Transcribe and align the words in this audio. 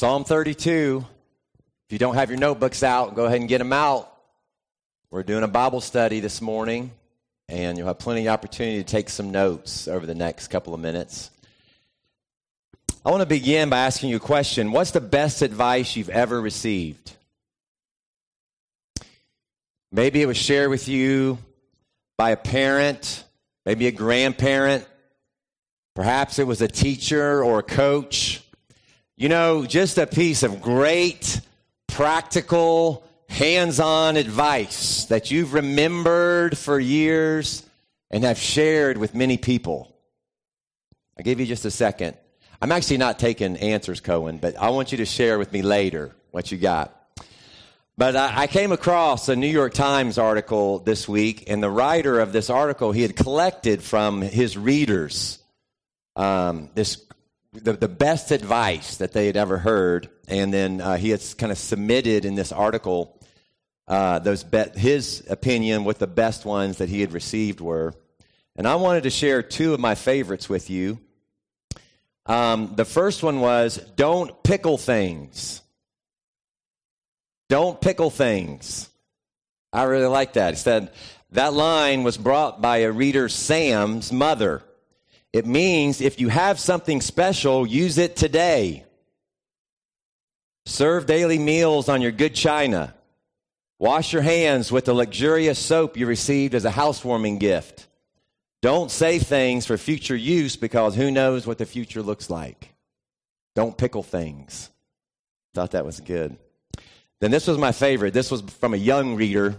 Psalm 0.00 0.24
32. 0.24 1.04
If 1.86 1.92
you 1.92 1.98
don't 1.98 2.14
have 2.14 2.30
your 2.30 2.38
notebooks 2.38 2.82
out, 2.82 3.14
go 3.14 3.26
ahead 3.26 3.38
and 3.38 3.50
get 3.50 3.58
them 3.58 3.74
out. 3.74 4.10
We're 5.10 5.22
doing 5.22 5.42
a 5.42 5.46
Bible 5.46 5.82
study 5.82 6.20
this 6.20 6.40
morning, 6.40 6.92
and 7.50 7.76
you'll 7.76 7.86
have 7.86 7.98
plenty 7.98 8.26
of 8.26 8.32
opportunity 8.32 8.78
to 8.78 8.82
take 8.82 9.10
some 9.10 9.30
notes 9.30 9.88
over 9.88 10.06
the 10.06 10.14
next 10.14 10.48
couple 10.48 10.72
of 10.72 10.80
minutes. 10.80 11.30
I 13.04 13.10
want 13.10 13.20
to 13.20 13.26
begin 13.26 13.68
by 13.68 13.80
asking 13.80 14.08
you 14.08 14.16
a 14.16 14.20
question 14.20 14.72
What's 14.72 14.92
the 14.92 15.02
best 15.02 15.42
advice 15.42 15.94
you've 15.96 16.08
ever 16.08 16.40
received? 16.40 17.12
Maybe 19.92 20.22
it 20.22 20.26
was 20.26 20.38
shared 20.38 20.70
with 20.70 20.88
you 20.88 21.36
by 22.16 22.30
a 22.30 22.38
parent, 22.38 23.22
maybe 23.66 23.86
a 23.86 23.92
grandparent, 23.92 24.88
perhaps 25.94 26.38
it 26.38 26.46
was 26.46 26.62
a 26.62 26.68
teacher 26.68 27.44
or 27.44 27.58
a 27.58 27.62
coach. 27.62 28.42
You 29.20 29.28
know, 29.28 29.66
just 29.66 29.98
a 29.98 30.06
piece 30.06 30.42
of 30.42 30.62
great, 30.62 31.42
practical, 31.86 33.04
hands 33.28 33.78
on 33.78 34.16
advice 34.16 35.04
that 35.10 35.30
you've 35.30 35.52
remembered 35.52 36.56
for 36.56 36.80
years 36.80 37.62
and 38.10 38.24
have 38.24 38.38
shared 38.38 38.96
with 38.96 39.14
many 39.14 39.36
people. 39.36 39.94
I'll 41.18 41.22
give 41.22 41.38
you 41.38 41.44
just 41.44 41.66
a 41.66 41.70
second. 41.70 42.16
I'm 42.62 42.72
actually 42.72 42.96
not 42.96 43.18
taking 43.18 43.58
answers, 43.58 44.00
Cohen, 44.00 44.38
but 44.38 44.56
I 44.56 44.70
want 44.70 44.90
you 44.90 44.96
to 44.96 45.04
share 45.04 45.38
with 45.38 45.52
me 45.52 45.60
later 45.60 46.16
what 46.30 46.50
you 46.50 46.56
got. 46.56 46.96
But 47.98 48.16
I, 48.16 48.44
I 48.44 48.46
came 48.46 48.72
across 48.72 49.28
a 49.28 49.36
New 49.36 49.48
York 49.48 49.74
Times 49.74 50.16
article 50.16 50.78
this 50.78 51.06
week, 51.06 51.44
and 51.46 51.62
the 51.62 51.68
writer 51.68 52.20
of 52.20 52.32
this 52.32 52.48
article, 52.48 52.90
he 52.90 53.02
had 53.02 53.16
collected 53.16 53.82
from 53.82 54.22
his 54.22 54.56
readers 54.56 55.40
um, 56.16 56.70
this 56.74 57.04
the, 57.52 57.72
the 57.72 57.88
best 57.88 58.30
advice 58.30 58.98
that 58.98 59.12
they 59.12 59.26
had 59.26 59.36
ever 59.36 59.58
heard, 59.58 60.08
and 60.28 60.52
then 60.52 60.80
uh, 60.80 60.96
he 60.96 61.10
had 61.10 61.22
kind 61.36 61.50
of 61.50 61.58
submitted 61.58 62.24
in 62.24 62.34
this 62.34 62.52
article 62.52 63.20
uh, 63.90 64.20
those 64.20 64.44
be- 64.44 64.70
his 64.76 65.24
opinion 65.28 65.82
what 65.82 65.98
the 65.98 66.06
best 66.06 66.44
ones 66.44 66.78
that 66.78 66.88
he 66.88 67.00
had 67.00 67.12
received 67.12 67.60
were. 67.60 67.92
And 68.54 68.66
I 68.68 68.76
wanted 68.76 69.02
to 69.02 69.10
share 69.10 69.42
two 69.42 69.74
of 69.74 69.80
my 69.80 69.96
favorites 69.96 70.48
with 70.48 70.70
you. 70.70 71.00
Um, 72.26 72.74
the 72.76 72.84
first 72.84 73.24
one 73.24 73.40
was 73.40 73.78
don't 73.96 74.44
pickle 74.44 74.78
things. 74.78 75.60
Don't 77.48 77.80
pickle 77.80 78.10
things. 78.10 78.88
I 79.72 79.82
really 79.84 80.06
like 80.06 80.34
that. 80.34 80.54
He 80.54 80.58
said 80.58 80.92
that 81.32 81.52
line 81.52 82.04
was 82.04 82.16
brought 82.16 82.62
by 82.62 82.78
a 82.78 82.92
reader, 82.92 83.28
Sam's 83.28 84.12
mother. 84.12 84.62
It 85.32 85.46
means 85.46 86.00
if 86.00 86.20
you 86.20 86.28
have 86.28 86.58
something 86.58 87.00
special, 87.00 87.66
use 87.66 87.98
it 87.98 88.16
today. 88.16 88.84
Serve 90.66 91.06
daily 91.06 91.38
meals 91.38 91.88
on 91.88 92.02
your 92.02 92.12
good 92.12 92.34
china. 92.34 92.94
Wash 93.78 94.12
your 94.12 94.22
hands 94.22 94.70
with 94.70 94.84
the 94.84 94.94
luxurious 94.94 95.58
soap 95.58 95.96
you 95.96 96.06
received 96.06 96.54
as 96.54 96.64
a 96.64 96.70
housewarming 96.70 97.38
gift. 97.38 97.86
Don't 98.60 98.90
say 98.90 99.18
things 99.18 99.64
for 99.64 99.78
future 99.78 100.16
use 100.16 100.56
because 100.56 100.94
who 100.94 101.10
knows 101.10 101.46
what 101.46 101.58
the 101.58 101.64
future 101.64 102.02
looks 102.02 102.28
like. 102.28 102.74
Don't 103.54 103.78
pickle 103.78 104.02
things. 104.02 104.68
Thought 105.54 105.70
that 105.72 105.86
was 105.86 106.00
good. 106.00 106.36
Then 107.20 107.30
this 107.30 107.46
was 107.46 107.58
my 107.58 107.72
favorite. 107.72 108.12
This 108.12 108.30
was 108.30 108.42
from 108.42 108.74
a 108.74 108.78
young 108.78 109.16
reader. 109.16 109.58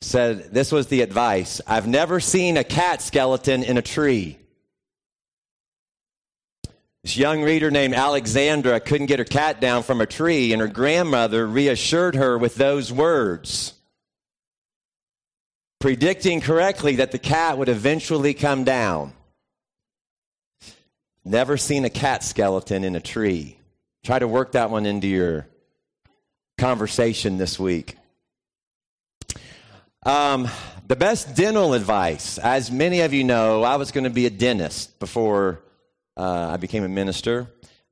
Said 0.00 0.54
this 0.54 0.70
was 0.70 0.86
the 0.86 1.00
advice. 1.00 1.60
I've 1.66 1.88
never 1.88 2.20
seen 2.20 2.56
a 2.56 2.64
cat 2.64 3.02
skeleton 3.02 3.64
in 3.64 3.76
a 3.76 3.82
tree. 3.82 4.38
This 7.08 7.16
young 7.16 7.40
reader 7.40 7.70
named 7.70 7.94
Alexandra 7.94 8.80
couldn't 8.80 9.06
get 9.06 9.18
her 9.18 9.24
cat 9.24 9.62
down 9.62 9.82
from 9.82 10.02
a 10.02 10.06
tree, 10.06 10.52
and 10.52 10.60
her 10.60 10.68
grandmother 10.68 11.46
reassured 11.46 12.16
her 12.16 12.36
with 12.36 12.56
those 12.56 12.92
words, 12.92 13.72
predicting 15.78 16.42
correctly 16.42 16.96
that 16.96 17.10
the 17.10 17.18
cat 17.18 17.56
would 17.56 17.70
eventually 17.70 18.34
come 18.34 18.62
down. 18.62 19.14
Never 21.24 21.56
seen 21.56 21.86
a 21.86 21.88
cat 21.88 22.22
skeleton 22.22 22.84
in 22.84 22.94
a 22.94 23.00
tree. 23.00 23.56
Try 24.04 24.18
to 24.18 24.28
work 24.28 24.52
that 24.52 24.68
one 24.68 24.84
into 24.84 25.06
your 25.06 25.46
conversation 26.58 27.38
this 27.38 27.58
week. 27.58 27.96
Um, 30.02 30.46
the 30.86 30.96
best 30.96 31.34
dental 31.34 31.72
advice, 31.72 32.36
as 32.36 32.70
many 32.70 33.00
of 33.00 33.14
you 33.14 33.24
know, 33.24 33.62
I 33.62 33.76
was 33.76 33.92
going 33.92 34.04
to 34.04 34.10
be 34.10 34.26
a 34.26 34.30
dentist 34.30 34.98
before 35.00 35.62
uh, 36.18 36.50
I 36.52 36.56
became 36.56 36.84
a 36.84 36.88
minister, 36.88 37.46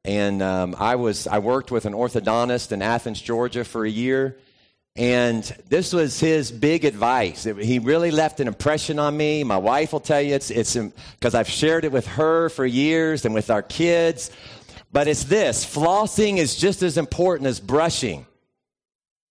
and 0.04 0.42
um, 0.42 0.74
I 0.78 0.96
was 0.96 1.26
I 1.26 1.38
worked 1.38 1.70
with 1.70 1.86
an 1.86 1.92
orthodontist 1.92 2.72
in 2.72 2.82
Athens, 2.82 3.20
Georgia, 3.20 3.64
for 3.64 3.84
a 3.84 3.90
year. 3.90 4.36
And 4.96 5.42
this 5.68 5.92
was 5.92 6.18
his 6.18 6.50
big 6.50 6.86
advice. 6.86 7.44
It, 7.44 7.58
he 7.58 7.78
really 7.78 8.10
left 8.10 8.40
an 8.40 8.48
impression 8.48 8.98
on 8.98 9.14
me. 9.14 9.44
My 9.44 9.58
wife 9.58 9.92
will 9.92 10.00
tell 10.00 10.22
you 10.22 10.34
it's 10.34 10.50
it's 10.50 10.74
because 10.74 11.34
I've 11.34 11.48
shared 11.48 11.84
it 11.84 11.92
with 11.92 12.06
her 12.06 12.48
for 12.48 12.64
years 12.64 13.24
and 13.24 13.34
with 13.34 13.50
our 13.50 13.62
kids. 13.62 14.30
But 14.92 15.06
it's 15.06 15.24
this: 15.24 15.64
flossing 15.64 16.38
is 16.38 16.56
just 16.56 16.82
as 16.82 16.96
important 16.96 17.46
as 17.46 17.60
brushing. 17.60 18.26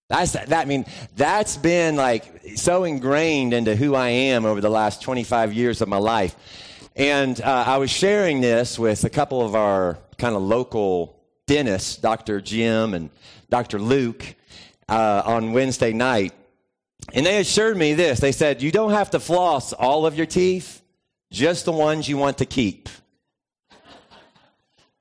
That's 0.07 0.33
that. 0.33 0.53
I 0.53 0.65
mean, 0.65 0.85
that's 1.15 1.57
been 1.57 1.95
like 1.95 2.23
so 2.55 2.83
ingrained 2.83 3.53
into 3.53 3.75
who 3.75 3.95
I 3.95 4.09
am 4.09 4.45
over 4.45 4.61
the 4.61 4.69
last 4.69 5.01
25 5.01 5.51
years 5.53 5.81
of 5.81 5.89
my 5.89 5.97
life. 5.97 6.35
And 6.95 7.41
uh, 7.41 7.65
I 7.67 7.77
was 7.77 7.91
sharing 7.91 8.39
this 8.39 8.79
with 8.79 9.03
a 9.03 9.09
couple 9.09 9.41
of 9.41 9.53
our 9.53 9.97
kind 10.17 10.33
of 10.33 10.41
local 10.41 11.21
dentists, 11.45 11.97
Dr. 11.97 12.39
Jim 12.39 12.93
and 12.93 13.09
Dr. 13.49 13.79
Luke, 13.79 14.23
uh, 14.87 15.21
on 15.25 15.51
Wednesday 15.51 15.91
night. 15.91 16.33
And 17.13 17.25
they 17.25 17.39
assured 17.39 17.75
me 17.75 17.95
this. 17.95 18.21
They 18.21 18.31
said, 18.31 18.61
you 18.61 18.71
don't 18.71 18.91
have 18.91 19.11
to 19.11 19.19
floss 19.19 19.73
all 19.73 20.05
of 20.05 20.15
your 20.15 20.25
teeth, 20.25 20.81
just 21.31 21.65
the 21.65 21.73
ones 21.73 22.07
you 22.07 22.17
want 22.17 22.37
to 22.37 22.45
keep. 22.45 22.87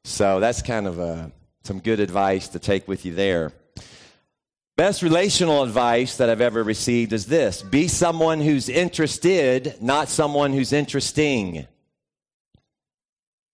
So 0.03 0.41
that's 0.41 0.63
kind 0.63 0.89
of 0.89 0.99
uh, 0.99 1.29
some 1.63 1.79
good 1.79 2.01
advice 2.01 2.49
to 2.49 2.59
take 2.59 2.89
with 2.89 3.07
you 3.07 3.15
there. 3.15 3.53
Best 4.77 5.03
relational 5.03 5.63
advice 5.63 6.17
that 6.17 6.29
I've 6.29 6.41
ever 6.41 6.65
received 6.65 7.13
is 7.13 7.27
this 7.27 7.63
be 7.63 7.87
someone 7.87 8.41
who's 8.41 8.69
interested, 8.69 9.77
not 9.81 10.09
someone 10.09 10.53
who's 10.53 10.73
interesting. 10.73 11.69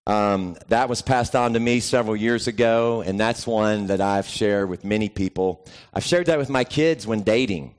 Um, 0.07 0.57
that 0.69 0.89
was 0.89 1.01
passed 1.01 1.35
on 1.35 1.53
to 1.53 1.59
me 1.59 1.79
several 1.79 2.15
years 2.15 2.47
ago, 2.47 3.03
and 3.05 3.19
that's 3.19 3.45
one 3.45 3.87
that 3.87 4.01
I've 4.01 4.27
shared 4.27 4.69
with 4.69 4.83
many 4.83 5.09
people. 5.09 5.65
I've 5.93 6.03
shared 6.03 6.25
that 6.25 6.39
with 6.39 6.49
my 6.49 6.63
kids 6.63 7.05
when 7.05 7.21
dating. 7.21 7.75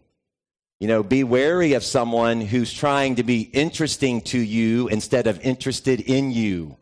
You 0.79 0.89
know, 0.89 1.03
be 1.03 1.25
wary 1.25 1.75
of 1.75 1.85
someone 1.85 2.41
who's 2.41 2.73
trying 2.73 3.17
to 3.17 3.23
be 3.23 3.43
interesting 3.43 4.21
to 4.23 4.39
you 4.39 4.89
instead 4.89 5.27
of 5.27 5.41
interested 5.41 6.01
in 6.01 6.33
you. 6.33 6.77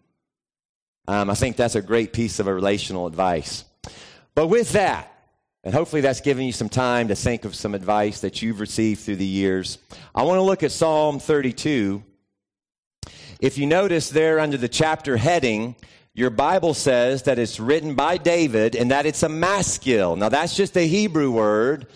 Um, 1.06 1.28
I 1.28 1.34
think 1.34 1.56
that's 1.56 1.74
a 1.74 1.82
great 1.82 2.12
piece 2.12 2.38
of 2.38 2.46
relational 2.46 3.06
advice. 3.06 3.64
But 4.34 4.46
with 4.46 4.72
that, 4.72 5.12
and 5.64 5.74
hopefully 5.74 6.00
that's 6.00 6.20
given 6.20 6.46
you 6.46 6.52
some 6.52 6.68
time 6.68 7.08
to 7.08 7.14
think 7.14 7.44
of 7.44 7.54
some 7.54 7.74
advice 7.74 8.20
that 8.20 8.40
you've 8.40 8.60
received 8.60 9.00
through 9.00 9.16
the 9.16 9.26
years. 9.26 9.78
I 10.14 10.22
want 10.22 10.38
to 10.38 10.42
look 10.42 10.62
at 10.62 10.72
Psalm 10.72 11.18
32. 11.18 12.02
If 13.40 13.56
you 13.56 13.66
notice 13.66 14.10
there 14.10 14.38
under 14.38 14.58
the 14.58 14.68
chapter 14.68 15.16
heading, 15.16 15.74
your 16.12 16.28
Bible 16.28 16.74
says 16.74 17.22
that 17.22 17.38
it's 17.38 17.58
written 17.58 17.94
by 17.94 18.18
David 18.18 18.76
and 18.76 18.90
that 18.90 19.06
it's 19.06 19.22
a 19.22 19.30
maskil. 19.30 20.14
Now 20.14 20.28
that's 20.28 20.54
just 20.54 20.76
a 20.76 20.86
Hebrew 20.86 21.30
word 21.30 21.86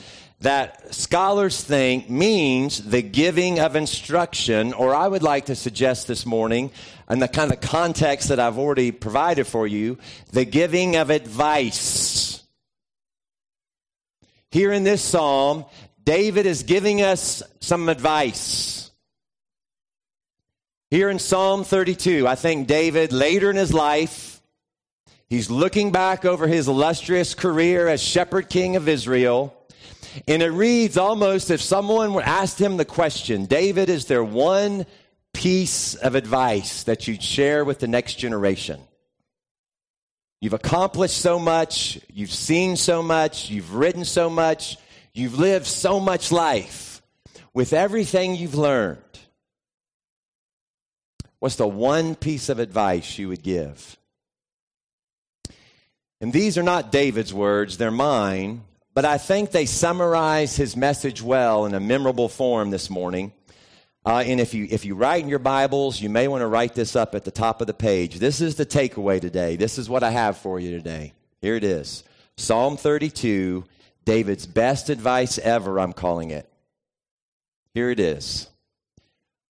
that 0.41 0.94
scholars 0.94 1.62
think 1.62 2.09
means 2.09 2.82
the 2.82 3.03
giving 3.03 3.60
of 3.60 3.77
instruction, 3.77 4.72
or 4.72 4.94
I 4.94 5.06
would 5.06 5.22
like 5.22 5.47
to 5.47 5.55
suggest 5.55 6.06
this 6.06 6.25
morning, 6.25 6.71
in 7.10 7.19
the 7.19 7.28
kind 7.28 7.53
of 7.53 7.61
context 7.61 8.28
that 8.31 8.41
I've 8.41 8.59
already 8.59 8.91
provided 8.91 9.47
for 9.47 9.66
you, 9.66 9.99
the 10.32 10.47
giving 10.47 10.97
of 10.97 11.11
advice. 11.11 12.43
Here 14.50 14.73
in 14.73 14.85
this 14.85 15.02
psalm, 15.02 15.67
David 16.05 16.47
is 16.47 16.62
giving 16.62 17.02
us 17.02 17.43
some 17.61 17.90
advice. 17.90 18.84
Here 20.91 21.11
in 21.11 21.19
Psalm 21.19 21.65
32, 21.65 22.29
I 22.29 22.35
think 22.35 22.69
David, 22.69 23.13
later 23.13 23.51
in 23.51 23.57
his 23.57 23.73
life, 23.73 24.41
he's 25.29 25.51
looking 25.51 25.91
back 25.91 26.25
over 26.25 26.47
his 26.47 26.69
illustrious 26.69 27.35
career 27.35 27.89
as 27.89 28.03
shepherd 28.03 28.49
king 28.49 28.77
of 28.77 28.89
Israel. 28.89 29.57
And 30.29 30.43
it 30.43 30.51
reads 30.51 30.97
almost 30.97 31.51
if 31.51 31.61
someone 31.61 32.21
asked 32.23 32.61
him 32.61 32.77
the 32.77 32.85
question, 32.85 33.47
David, 33.47 33.89
is 33.89 34.05
there 34.05 34.23
one 34.23 34.87
piece 35.33 35.95
of 35.97 36.15
advice 36.15 36.85
that 36.85 37.09
you'd 37.09 37.23
share 37.23 37.65
with 37.65 37.81
the 37.81 37.89
next 37.89 38.15
generation? 38.15 38.81
You've 40.41 40.53
accomplished 40.53 41.17
so 41.17 41.39
much. 41.39 41.99
You've 42.13 42.31
seen 42.31 42.77
so 42.77 43.03
much. 43.03 43.51
You've 43.51 43.75
written 43.75 44.05
so 44.05 44.29
much. 44.29 44.77
You've 45.15 45.39
lived 45.39 45.67
so 45.67 45.99
much 45.99 46.31
life. 46.31 47.03
With 47.55 47.73
everything 47.73 48.35
you've 48.35 48.55
learned, 48.55 48.99
what's 51.44 51.56
the 51.56 51.69
one 51.69 52.14
piece 52.14 52.49
of 52.49 52.58
advice 52.58 53.19
you 53.19 53.29
would 53.29 53.43
give? 53.43 53.99
And 56.23 56.32
these 56.32 56.56
are 56.56 56.62
not 56.62 56.91
David's 56.91 57.35
words, 57.35 57.76
they're 57.76 57.91
mine, 57.91 58.62
but 58.94 59.05
I 59.05 59.19
think 59.19 59.50
they 59.50 59.67
summarize 59.67 60.56
his 60.56 60.75
message 60.75 61.20
well 61.20 61.67
in 61.67 61.75
a 61.75 61.81
memorable 61.81 62.31
form 62.31 62.70
this 62.70 62.88
morning. 62.88 63.31
Uh, 64.06 64.25
and 64.26 64.41
if 64.41 64.55
you, 64.55 64.67
if 64.70 64.87
you 64.87 64.94
write 64.94 65.23
in 65.23 65.29
your 65.29 65.38
Bibles, 65.38 66.00
you 66.00 66.08
may 66.08 66.29
want 66.29 66.41
to 66.41 66.46
write 66.46 66.75
this 66.75 66.96
up 66.96 67.14
at 67.14 67.26
the 67.26 67.31
top 67.31 67.61
of 67.61 67.67
the 67.67 67.75
page. 67.75 68.19
This 68.19 68.40
is 68.40 68.55
the 68.55 68.64
takeaway 68.64 69.20
today. 69.20 69.56
This 69.56 69.76
is 69.76 69.87
what 69.87 70.02
I 70.02 70.12
have 70.12 70.38
for 70.38 70.58
you 70.58 70.70
today. 70.70 71.12
Here 71.43 71.56
it 71.56 71.64
is 71.64 72.05
Psalm 72.38 72.79
32, 72.79 73.67
David's 74.06 74.47
best 74.47 74.88
advice 74.88 75.37
ever, 75.37 75.79
I'm 75.79 75.93
calling 75.93 76.31
it. 76.31 76.49
Here 77.75 77.90
it 77.90 78.00
is. 78.00 78.49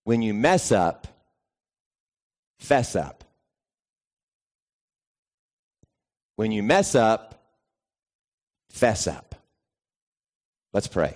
When 0.03 0.21
you 0.21 0.33
mess 0.33 0.73
up, 0.73 1.07
fess 2.59 2.95
up. 2.95 3.23
When 6.35 6.51
you 6.51 6.63
mess 6.63 6.95
up, 6.95 7.41
fess 8.69 9.07
up. 9.07 9.35
Let's 10.73 10.87
pray. 10.87 11.15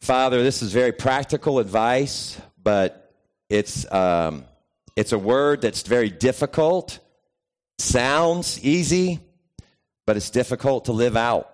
Father, 0.00 0.42
this 0.42 0.62
is 0.62 0.72
very 0.72 0.92
practical 0.92 1.58
advice, 1.58 2.40
but 2.62 3.12
it's, 3.48 3.90
um, 3.92 4.44
it's 4.94 5.12
a 5.12 5.18
word 5.18 5.62
that's 5.62 5.82
very 5.82 6.10
difficult. 6.10 7.00
Sounds 7.78 8.62
easy, 8.62 9.18
but 10.06 10.16
it's 10.16 10.30
difficult 10.30 10.84
to 10.84 10.92
live 10.92 11.16
out. 11.16 11.52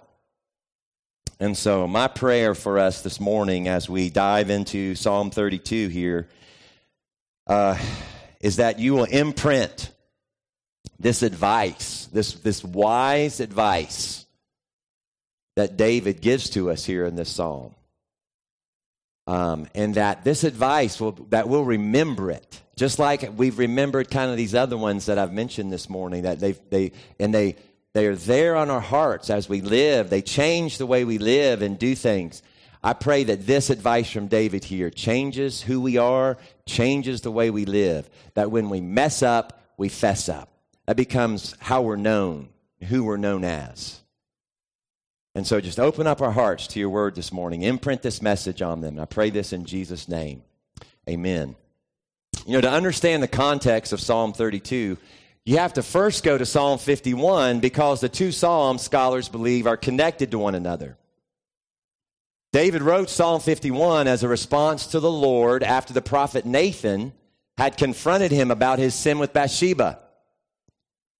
And 1.41 1.57
so, 1.57 1.89
my 1.89 2.07
prayer 2.07 2.55
for 2.55 2.79
us 2.79 3.03
this 3.03 3.19
morning 3.19 3.67
as 3.67 3.89
we 3.89 4.11
dive 4.11 4.51
into 4.51 4.95
Psalm 4.95 5.31
32 5.31 5.89
here 5.89 6.29
uh, 7.47 7.79
is 8.41 8.57
that 8.57 8.79
you 8.79 8.95
will 8.95 9.05
imprint 9.05 9.91
this 10.99 11.23
advice, 11.23 12.09
this, 12.13 12.35
this 12.35 12.65
wise 12.65 13.41
advice 13.41 14.27
that 15.57 15.77
David 15.77 16.21
gives 16.21 16.51
to 16.51 16.71
us 16.71 16.85
here 16.85 17.05
in 17.05 17.17
this 17.17 17.29
psalm. 17.29 17.75
Um, 19.27 19.69
and 19.75 19.95
that 19.95 20.25
this 20.25 20.43
advice 20.43 21.01
will 21.01 21.13
that 21.31 21.49
we'll 21.49 21.65
remember 21.65 22.33
it. 22.33 22.61
Just 22.75 22.99
like 22.99 23.31
we've 23.37 23.57
remembered 23.57 24.11
kind 24.11 24.33
of 24.33 24.37
these 24.37 24.55
other 24.55 24.77
ones 24.77 25.07
that 25.07 25.17
I've 25.17 25.33
mentioned 25.33 25.73
this 25.73 25.89
morning 25.89 26.23
that 26.23 26.41
they 26.41 26.53
they 26.71 26.91
and 27.21 27.33
they 27.33 27.55
they 27.95 28.07
are 28.07 28.17
there 28.17 28.57
on 28.57 28.69
our 28.69 28.81
hearts 28.81 29.31
as 29.31 29.49
we 29.49 29.61
live. 29.61 30.11
They 30.11 30.23
change 30.23 30.79
the 30.79 30.87
way 30.87 31.05
we 31.05 31.19
live 31.19 31.63
and 31.63 31.79
do 31.79 31.95
things 31.95 32.43
I 32.83 32.95
pray 32.95 33.25
that 33.25 33.47
this 33.47 33.71
advice 33.71 34.11
from 34.11 34.27
David 34.27 34.65
here 34.65 34.91
changes 34.91 35.63
who 35.63 35.81
we 35.81 35.99
are 35.99 36.37
changes 36.67 37.21
the 37.21 37.31
way 37.31 37.51
we 37.51 37.65
live 37.65 38.09
that 38.35 38.51
when 38.51 38.71
we 38.71 38.81
mess 38.81 39.23
up 39.23 39.61
we 39.77 39.89
fess 39.89 40.29
up 40.29 40.49
that 40.87 40.97
becomes 40.97 41.55
how 41.61 41.83
we're 41.83 41.97
known 41.97 42.49
who 42.89 43.05
we're 43.05 43.17
known 43.17 43.45
as 43.45 44.03
and 45.35 45.47
so 45.47 45.61
just 45.61 45.81
open 45.81 46.07
up 46.07 46.21
our 46.21 46.31
hearts 46.31 46.67
to 46.69 46.81
your 46.81 46.91
word 46.91 47.15
this 47.15 47.33
morning. 47.33 47.63
Imprint 47.63 48.03
this 48.03 48.21
message 48.21 48.61
on 48.61 48.81
them. 48.81 48.99
I 48.99 49.07
pray 49.07 49.31
this 49.31 49.53
in 49.53 49.65
Jesus' 49.65 50.09
name. 50.09 50.43
Amen. 51.09 51.57
You 52.47 52.53
know, 52.55 52.61
to 52.61 52.71
understand 52.71 53.23
the 53.23 53.29
context 53.29 53.93
of 53.93 54.01
Psalm 54.01 54.35
32, 54.35 54.99
you 55.45 55.59
have 55.59 55.73
to 55.75 55.83
first 55.83 56.23
go 56.23 56.37
to 56.37 56.45
Psalm 56.45 56.79
51 56.79 57.61
because 57.61 58.01
the 58.01 58.09
two 58.09 58.31
Psalms, 58.31 58.83
scholars 58.83 59.29
believe, 59.29 59.67
are 59.67 59.77
connected 59.77 60.31
to 60.33 60.39
one 60.39 60.55
another. 60.55 60.99
David 62.53 62.83
wrote 62.83 63.09
Psalm 63.09 63.41
51 63.41 64.07
as 64.07 64.23
a 64.23 64.29
response 64.29 64.89
to 64.89 65.01
the 65.01 65.11
Lord 65.11 65.63
after 65.63 65.95
the 65.95 66.03
prophet 66.03 66.45
Nathan 66.45 67.15
had 67.57 67.79
confronted 67.79 68.31
him 68.31 68.51
about 68.51 68.79
his 68.79 68.95
sin 68.95 69.19
with 69.19 69.33
Bathsheba. 69.33 69.99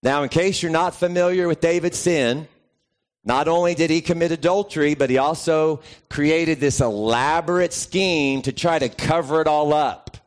Now, 0.03 0.21
in 0.21 0.29
case 0.29 0.61
you're 0.61 0.71
not 0.71 0.95
familiar 0.95 1.47
with 1.47 1.59
David's 1.59 1.97
sin, 1.97 2.47
not 3.23 3.47
only 3.47 3.73
did 3.73 3.89
he 3.89 4.01
commit 4.01 4.31
adultery, 4.31 4.93
but 4.93 5.09
he 5.09 5.17
also 5.17 5.81
created 6.09 6.59
this 6.59 6.81
elaborate 6.81 7.73
scheme 7.73 8.43
to 8.43 8.51
try 8.51 8.77
to 8.77 8.89
cover 8.89 9.41
it 9.41 9.47
all 9.47 9.73
up. 9.73 10.17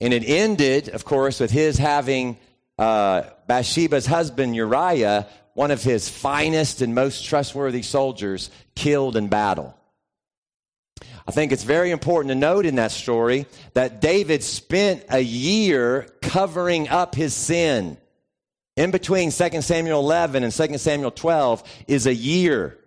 And 0.00 0.12
it 0.12 0.24
ended, 0.26 0.88
of 0.88 1.04
course, 1.04 1.40
with 1.40 1.52
his 1.52 1.78
having 1.78 2.36
uh, 2.76 3.22
Bathsheba's 3.46 4.04
husband 4.04 4.56
Uriah, 4.56 5.28
one 5.54 5.70
of 5.70 5.82
his 5.82 6.08
finest 6.08 6.80
and 6.82 6.94
most 6.94 7.24
trustworthy 7.24 7.82
soldiers, 7.82 8.50
killed 8.74 9.16
in 9.16 9.28
battle. 9.28 9.76
I 11.26 11.30
think 11.30 11.52
it's 11.52 11.64
very 11.64 11.90
important 11.90 12.30
to 12.30 12.34
note 12.34 12.66
in 12.66 12.76
that 12.76 12.90
story 12.90 13.46
that 13.74 14.00
David 14.00 14.42
spent 14.42 15.04
a 15.08 15.20
year 15.20 16.08
covering 16.20 16.88
up 16.88 17.14
his 17.14 17.34
sin. 17.34 17.96
In 18.76 18.90
between 18.90 19.30
2 19.30 19.60
Samuel 19.60 20.00
11 20.00 20.44
and 20.44 20.52
2 20.52 20.78
Samuel 20.78 21.10
12 21.10 21.62
is 21.86 22.06
a 22.06 22.14
year. 22.14 22.78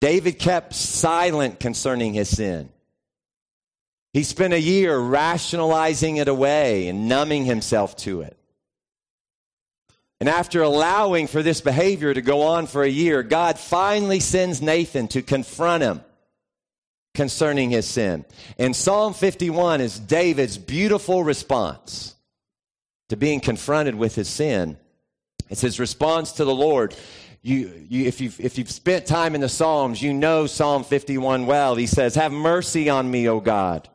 David 0.00 0.38
kept 0.38 0.74
silent 0.74 1.60
concerning 1.60 2.14
his 2.14 2.28
sin. 2.28 2.70
He 4.12 4.22
spent 4.22 4.54
a 4.54 4.60
year 4.60 4.96
rationalizing 4.96 6.16
it 6.16 6.28
away 6.28 6.88
and 6.88 7.08
numbing 7.08 7.44
himself 7.44 7.96
to 7.98 8.22
it. 8.22 8.37
And 10.20 10.28
after 10.28 10.62
allowing 10.62 11.28
for 11.28 11.42
this 11.42 11.60
behavior 11.60 12.12
to 12.12 12.20
go 12.20 12.42
on 12.42 12.66
for 12.66 12.82
a 12.82 12.88
year, 12.88 13.22
God 13.22 13.58
finally 13.58 14.18
sends 14.20 14.60
Nathan 14.60 15.06
to 15.08 15.22
confront 15.22 15.82
him 15.84 16.00
concerning 17.14 17.70
his 17.70 17.86
sin. 17.86 18.24
And 18.58 18.74
Psalm 18.74 19.14
51 19.14 19.80
is 19.80 19.98
David's 19.98 20.58
beautiful 20.58 21.22
response 21.22 22.16
to 23.08 23.16
being 23.16 23.40
confronted 23.40 23.94
with 23.94 24.14
his 24.14 24.28
sin. 24.28 24.76
It's 25.48 25.60
his 25.60 25.80
response 25.80 26.32
to 26.32 26.44
the 26.44 26.54
Lord. 26.54 26.94
You, 27.42 27.86
you, 27.88 28.06
if, 28.06 28.20
you've, 28.20 28.38
if 28.40 28.58
you've 28.58 28.70
spent 28.70 29.06
time 29.06 29.34
in 29.34 29.40
the 29.40 29.48
Psalms, 29.48 30.02
you 30.02 30.12
know 30.12 30.46
Psalm 30.46 30.84
51 30.84 31.46
well. 31.46 31.76
He 31.76 31.86
says, 31.86 32.16
Have 32.16 32.32
mercy 32.32 32.90
on 32.90 33.10
me, 33.10 33.28
O 33.28 33.40
God. 33.40 33.88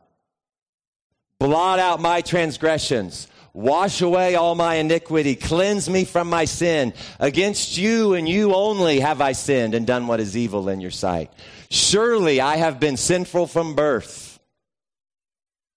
Blot 1.38 1.78
out 1.78 2.00
my 2.00 2.22
transgressions. 2.22 3.28
Wash 3.54 4.02
away 4.02 4.34
all 4.34 4.54
my 4.54 4.74
iniquity. 4.74 5.36
Cleanse 5.36 5.88
me 5.88 6.04
from 6.04 6.28
my 6.28 6.44
sin. 6.44 6.92
Against 7.18 7.78
you 7.78 8.12
and 8.14 8.28
you 8.28 8.54
only 8.54 9.00
have 9.00 9.20
I 9.22 9.32
sinned 9.32 9.74
and 9.74 9.86
done 9.86 10.06
what 10.06 10.20
is 10.20 10.36
evil 10.36 10.68
in 10.68 10.80
your 10.80 10.90
sight. 10.90 11.32
Surely 11.70 12.40
I 12.40 12.56
have 12.56 12.78
been 12.78 12.98
sinful 12.98 13.46
from 13.46 13.74
birth. 13.74 14.38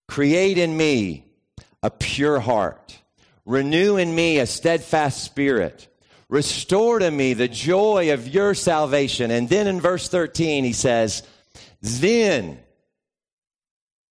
Create 0.07 0.57
in 0.57 0.75
me 0.75 1.25
a 1.81 1.89
pure 1.89 2.39
heart 2.39 2.99
Renew 3.47 3.95
in 3.95 4.13
me 4.13 4.39
a 4.39 4.45
steadfast 4.45 5.23
spirit. 5.23 5.87
Restore 6.27 6.99
to 6.99 7.09
me 7.09 7.33
the 7.33 7.47
joy 7.47 8.11
of 8.11 8.27
your 8.27 8.53
salvation. 8.53 9.31
And 9.31 9.47
then 9.47 9.67
in 9.67 9.79
verse 9.79 10.09
13, 10.09 10.65
he 10.65 10.73
says, 10.73 11.23
Then 11.81 12.59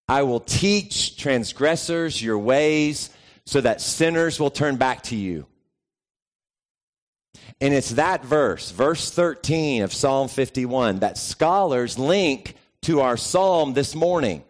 I 0.09 0.23
will 0.23 0.41
teach 0.41 1.19
transgressors 1.19 2.21
your 2.23 2.39
ways 2.39 3.11
so 3.47 3.61
that 3.61 3.81
sinners 3.81 4.39
will 4.39 4.51
turn 4.51 4.77
back 4.77 5.03
to 5.05 5.17
you. 5.17 5.47
And 7.61 7.73
it's 7.73 7.91
that 7.91 8.25
verse, 8.25 8.71
verse 8.71 9.11
13 9.11 9.83
of 9.83 9.95
Psalm 9.95 10.29
51, 10.29 10.99
that 10.99 11.17
scholars 11.17 11.99
link 11.99 12.55
to 12.83 13.01
our 13.01 13.17
psalm 13.17 13.73
this 13.73 13.95
morning. 13.95 14.45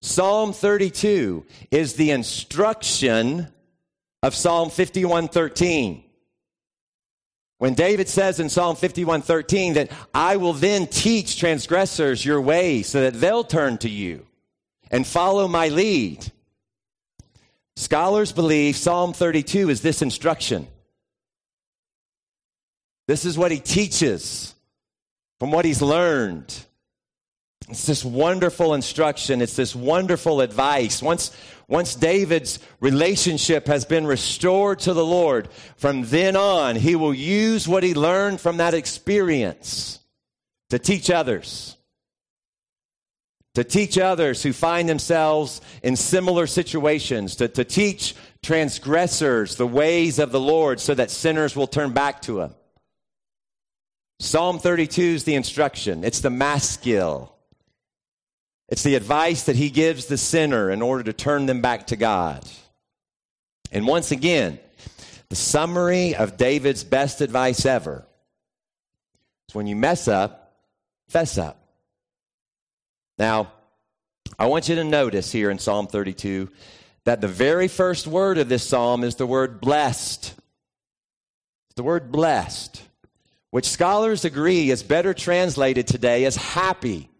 Psalm 0.00 0.52
32 0.52 1.44
is 1.70 1.94
the 1.94 2.10
instruction 2.10 3.48
of 4.22 4.34
Psalm 4.34 4.70
51:13. 4.70 6.02
When 7.58 7.74
David 7.74 8.08
says 8.08 8.40
in 8.40 8.48
Psalm 8.50 8.76
51:13 8.76 9.74
that 9.74 9.90
I 10.12 10.36
will 10.36 10.52
then 10.52 10.86
teach 10.86 11.38
transgressors 11.38 12.24
your 12.24 12.40
way 12.40 12.82
so 12.82 13.00
that 13.00 13.20
they'll 13.20 13.44
turn 13.44 13.78
to 13.78 13.88
you 13.88 14.26
and 14.90 15.06
follow 15.06 15.48
my 15.48 15.68
lead. 15.68 16.32
Scholars 17.76 18.32
believe 18.32 18.76
Psalm 18.76 19.12
32 19.12 19.68
is 19.68 19.80
this 19.80 20.02
instruction. 20.02 20.68
This 23.08 23.24
is 23.24 23.36
what 23.36 23.50
he 23.50 23.58
teaches 23.58 24.54
from 25.40 25.50
what 25.50 25.64
he's 25.64 25.82
learned. 25.82 26.54
It's 27.68 27.86
this 27.86 28.04
wonderful 28.04 28.74
instruction. 28.74 29.42
It's 29.42 29.56
this 29.56 29.74
wonderful 29.74 30.40
advice. 30.40 31.02
Once, 31.02 31.34
once 31.66 31.94
David's 31.94 32.58
relationship 32.80 33.66
has 33.66 33.84
been 33.84 34.06
restored 34.06 34.80
to 34.80 34.94
the 34.94 35.04
Lord, 35.04 35.48
from 35.76 36.02
then 36.04 36.36
on, 36.36 36.76
he 36.76 36.94
will 36.94 37.14
use 37.14 37.66
what 37.66 37.82
he 37.82 37.94
learned 37.94 38.40
from 38.40 38.58
that 38.58 38.74
experience 38.74 39.98
to 40.70 40.78
teach 40.78 41.10
others. 41.10 41.76
To 43.54 43.64
teach 43.64 43.98
others 43.98 44.42
who 44.42 44.52
find 44.52 44.88
themselves 44.88 45.60
in 45.82 45.94
similar 45.96 46.46
situations, 46.46 47.36
to, 47.36 47.48
to 47.48 47.64
teach 47.64 48.16
transgressors 48.42 49.56
the 49.56 49.66
ways 49.66 50.18
of 50.18 50.32
the 50.32 50.40
Lord 50.40 50.80
so 50.80 50.94
that 50.94 51.10
sinners 51.10 51.54
will 51.54 51.68
turn 51.68 51.92
back 51.92 52.22
to 52.22 52.40
him. 52.40 52.54
Psalm 54.18 54.58
32 54.58 55.02
is 55.02 55.24
the 55.24 55.34
instruction, 55.34 56.04
it's 56.04 56.20
the 56.20 56.30
maskil. 56.30 57.30
It's 58.68 58.82
the 58.82 58.94
advice 58.94 59.44
that 59.44 59.56
he 59.56 59.70
gives 59.70 60.06
the 60.06 60.16
sinner 60.16 60.70
in 60.70 60.80
order 60.80 61.04
to 61.04 61.12
turn 61.12 61.46
them 61.46 61.60
back 61.60 61.88
to 61.88 61.96
God. 61.96 62.48
And 63.70 63.86
once 63.86 64.10
again, 64.10 64.58
the 65.28 65.36
summary 65.36 66.14
of 66.14 66.36
David's 66.36 66.82
best 66.82 67.20
advice 67.20 67.66
ever. 67.66 68.06
is 69.48 69.54
when 69.54 69.66
you 69.66 69.76
mess 69.76 70.08
up, 70.08 70.56
fess 71.08 71.36
up. 71.38 71.63
Now, 73.18 73.52
I 74.38 74.46
want 74.46 74.68
you 74.68 74.74
to 74.76 74.84
notice 74.84 75.30
here 75.30 75.50
in 75.50 75.58
Psalm 75.58 75.86
32 75.86 76.48
that 77.04 77.20
the 77.20 77.28
very 77.28 77.68
first 77.68 78.06
word 78.06 78.38
of 78.38 78.48
this 78.48 78.66
psalm 78.66 79.04
is 79.04 79.16
the 79.16 79.26
word 79.26 79.60
blessed. 79.60 80.34
the 81.76 81.82
word 81.82 82.12
blessed, 82.12 82.82
which 83.50 83.68
scholars 83.68 84.24
agree 84.24 84.70
is 84.70 84.82
better 84.82 85.12
translated 85.12 85.86
today 85.86 86.24
as 86.24 86.36
happy. 86.36 87.10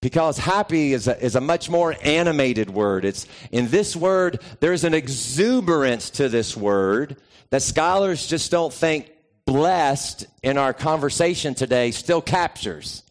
Because 0.00 0.38
happy 0.38 0.92
is 0.92 1.08
a, 1.08 1.24
is 1.24 1.34
a 1.34 1.40
much 1.40 1.68
more 1.68 1.96
animated 2.02 2.70
word. 2.70 3.04
It's 3.04 3.26
in 3.50 3.68
this 3.68 3.96
word, 3.96 4.40
there's 4.60 4.84
an 4.84 4.94
exuberance 4.94 6.10
to 6.10 6.28
this 6.28 6.56
word 6.56 7.16
that 7.50 7.62
scholars 7.62 8.26
just 8.26 8.50
don't 8.50 8.72
think 8.72 9.10
blessed 9.44 10.26
in 10.42 10.58
our 10.58 10.72
conversation 10.72 11.54
today 11.54 11.90
still 11.90 12.20
captures. 12.20 13.02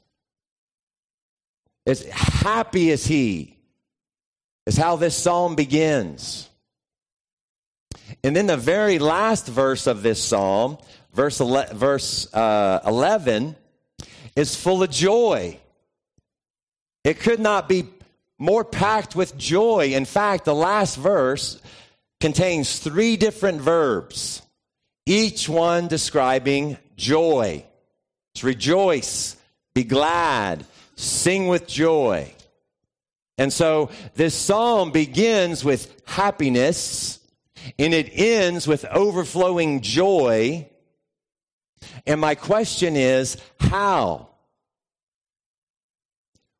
As 1.87 2.03
happy 2.03 2.91
as 2.91 3.05
he 3.05 3.57
is 4.65 4.75
how 4.75 4.97
this 4.97 5.15
psalm 5.15 5.55
begins. 5.55 6.49
And 8.23 8.35
then 8.35 8.47
the 8.47 8.57
very 8.57 8.99
last 8.99 9.47
verse 9.47 9.87
of 9.87 10.03
this 10.03 10.21
psalm, 10.21 10.77
verse, 11.13 11.39
ele- 11.39 11.73
verse 11.73 12.31
uh, 12.33 12.81
11, 12.85 13.55
is 14.35 14.55
full 14.55 14.83
of 14.83 14.91
joy. 14.91 15.57
It 17.05 17.21
could 17.21 17.39
not 17.39 17.69
be 17.69 17.85
more 18.37 18.65
packed 18.65 19.15
with 19.15 19.37
joy. 19.37 19.91
In 19.93 20.03
fact, 20.03 20.43
the 20.43 20.53
last 20.53 20.97
verse 20.97 21.61
contains 22.19 22.79
three 22.79 23.15
different 23.15 23.61
verbs, 23.61 24.41
each 25.05 25.47
one 25.47 25.87
describing 25.87 26.77
joy. 26.97 27.63
It's 28.35 28.43
rejoice, 28.43 29.37
be 29.73 29.85
glad, 29.85 30.65
sing 30.97 31.47
with 31.47 31.67
joy. 31.67 32.33
And 33.37 33.53
so 33.53 33.91
this 34.15 34.35
psalm 34.35 34.91
begins 34.91 35.63
with 35.63 36.01
happiness 36.05 37.19
and 37.77 37.93
it 37.93 38.09
ends 38.11 38.67
with 38.67 38.83
overflowing 38.85 39.81
joy. 39.81 40.67
And 42.05 42.19
my 42.19 42.35
question 42.35 42.95
is, 42.95 43.37
how? 43.59 44.29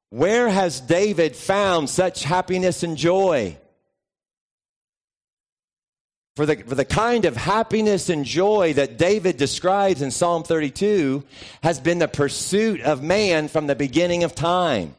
Where 0.10 0.48
has 0.50 0.80
David 0.80 1.36
found 1.36 1.90
such 1.90 2.24
happiness 2.24 2.84
and 2.84 2.96
joy? 2.96 3.58
For 6.38 6.46
the, 6.46 6.58
for 6.58 6.76
the 6.76 6.86
kind 6.86 7.26
of 7.26 7.36
happiness 7.36 8.10
and 8.10 8.24
joy 8.24 8.74
that 8.74 9.00
David 9.00 9.38
describes 9.38 10.04
in 10.04 10.12
Psalm 10.12 10.44
32 10.44 11.24
has 11.64 11.80
been 11.80 11.98
the 11.98 12.08
pursuit 12.08 12.80
of 12.82 13.02
man 13.02 13.48
from 13.48 13.66
the 13.66 13.76
beginning 13.76 14.24
of 14.24 14.36
time. 14.36 14.96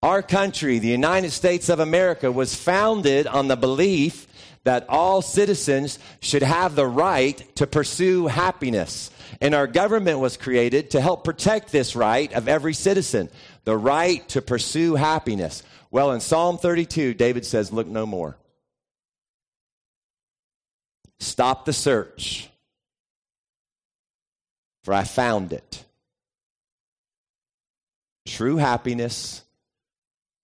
Our 0.00 0.22
country, 0.22 0.78
the 0.78 0.86
United 0.86 1.32
States 1.32 1.68
of 1.68 1.80
America, 1.80 2.30
was 2.30 2.54
founded 2.54 3.26
on 3.26 3.48
the 3.48 3.56
belief 3.56 4.28
that 4.62 4.88
all 4.88 5.20
citizens 5.20 5.98
should 6.20 6.44
have 6.44 6.76
the 6.76 6.86
right 6.86 7.44
to 7.56 7.66
pursue 7.66 8.28
happiness. 8.28 9.10
And 9.40 9.52
our 9.52 9.66
government 9.66 10.20
was 10.20 10.36
created 10.36 10.90
to 10.90 11.00
help 11.00 11.24
protect 11.24 11.72
this 11.72 11.96
right 11.96 12.32
of 12.34 12.46
every 12.46 12.74
citizen, 12.74 13.28
the 13.64 13.76
right 13.76 14.28
to 14.28 14.42
pursue 14.42 14.94
happiness. 14.94 15.64
Well, 15.90 16.12
in 16.12 16.20
Psalm 16.20 16.56
32, 16.56 17.14
David 17.14 17.44
says, 17.44 17.72
Look 17.72 17.88
no 17.88 18.06
more. 18.06 18.36
Stop 21.22 21.66
the 21.66 21.72
search, 21.72 22.50
for 24.82 24.92
I 24.92 25.04
found 25.04 25.52
it. 25.52 25.84
True 28.26 28.56
happiness, 28.56 29.42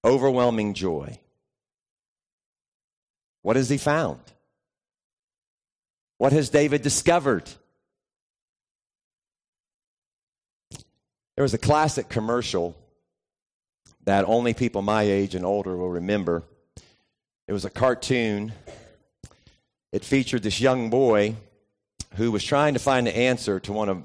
overwhelming 0.04 0.74
joy. 0.74 1.18
What 3.42 3.56
has 3.56 3.68
he 3.68 3.76
found? 3.76 4.20
What 6.18 6.32
has 6.32 6.48
David 6.48 6.82
discovered? 6.82 7.50
There 11.34 11.42
was 11.42 11.54
a 11.54 11.58
classic 11.58 12.08
commercial 12.08 12.76
that 14.04 14.24
only 14.28 14.54
people 14.54 14.82
my 14.82 15.02
age 15.02 15.34
and 15.34 15.44
older 15.44 15.76
will 15.76 15.90
remember. 15.90 16.44
It 17.48 17.52
was 17.52 17.64
a 17.64 17.70
cartoon. 17.70 18.52
It 19.92 20.04
featured 20.04 20.42
this 20.42 20.60
young 20.60 20.90
boy 20.90 21.36
who 22.16 22.30
was 22.30 22.44
trying 22.44 22.74
to 22.74 22.80
find 22.80 23.06
the 23.06 23.16
answer 23.16 23.60
to 23.60 23.72
one 23.72 23.88
of 23.88 24.04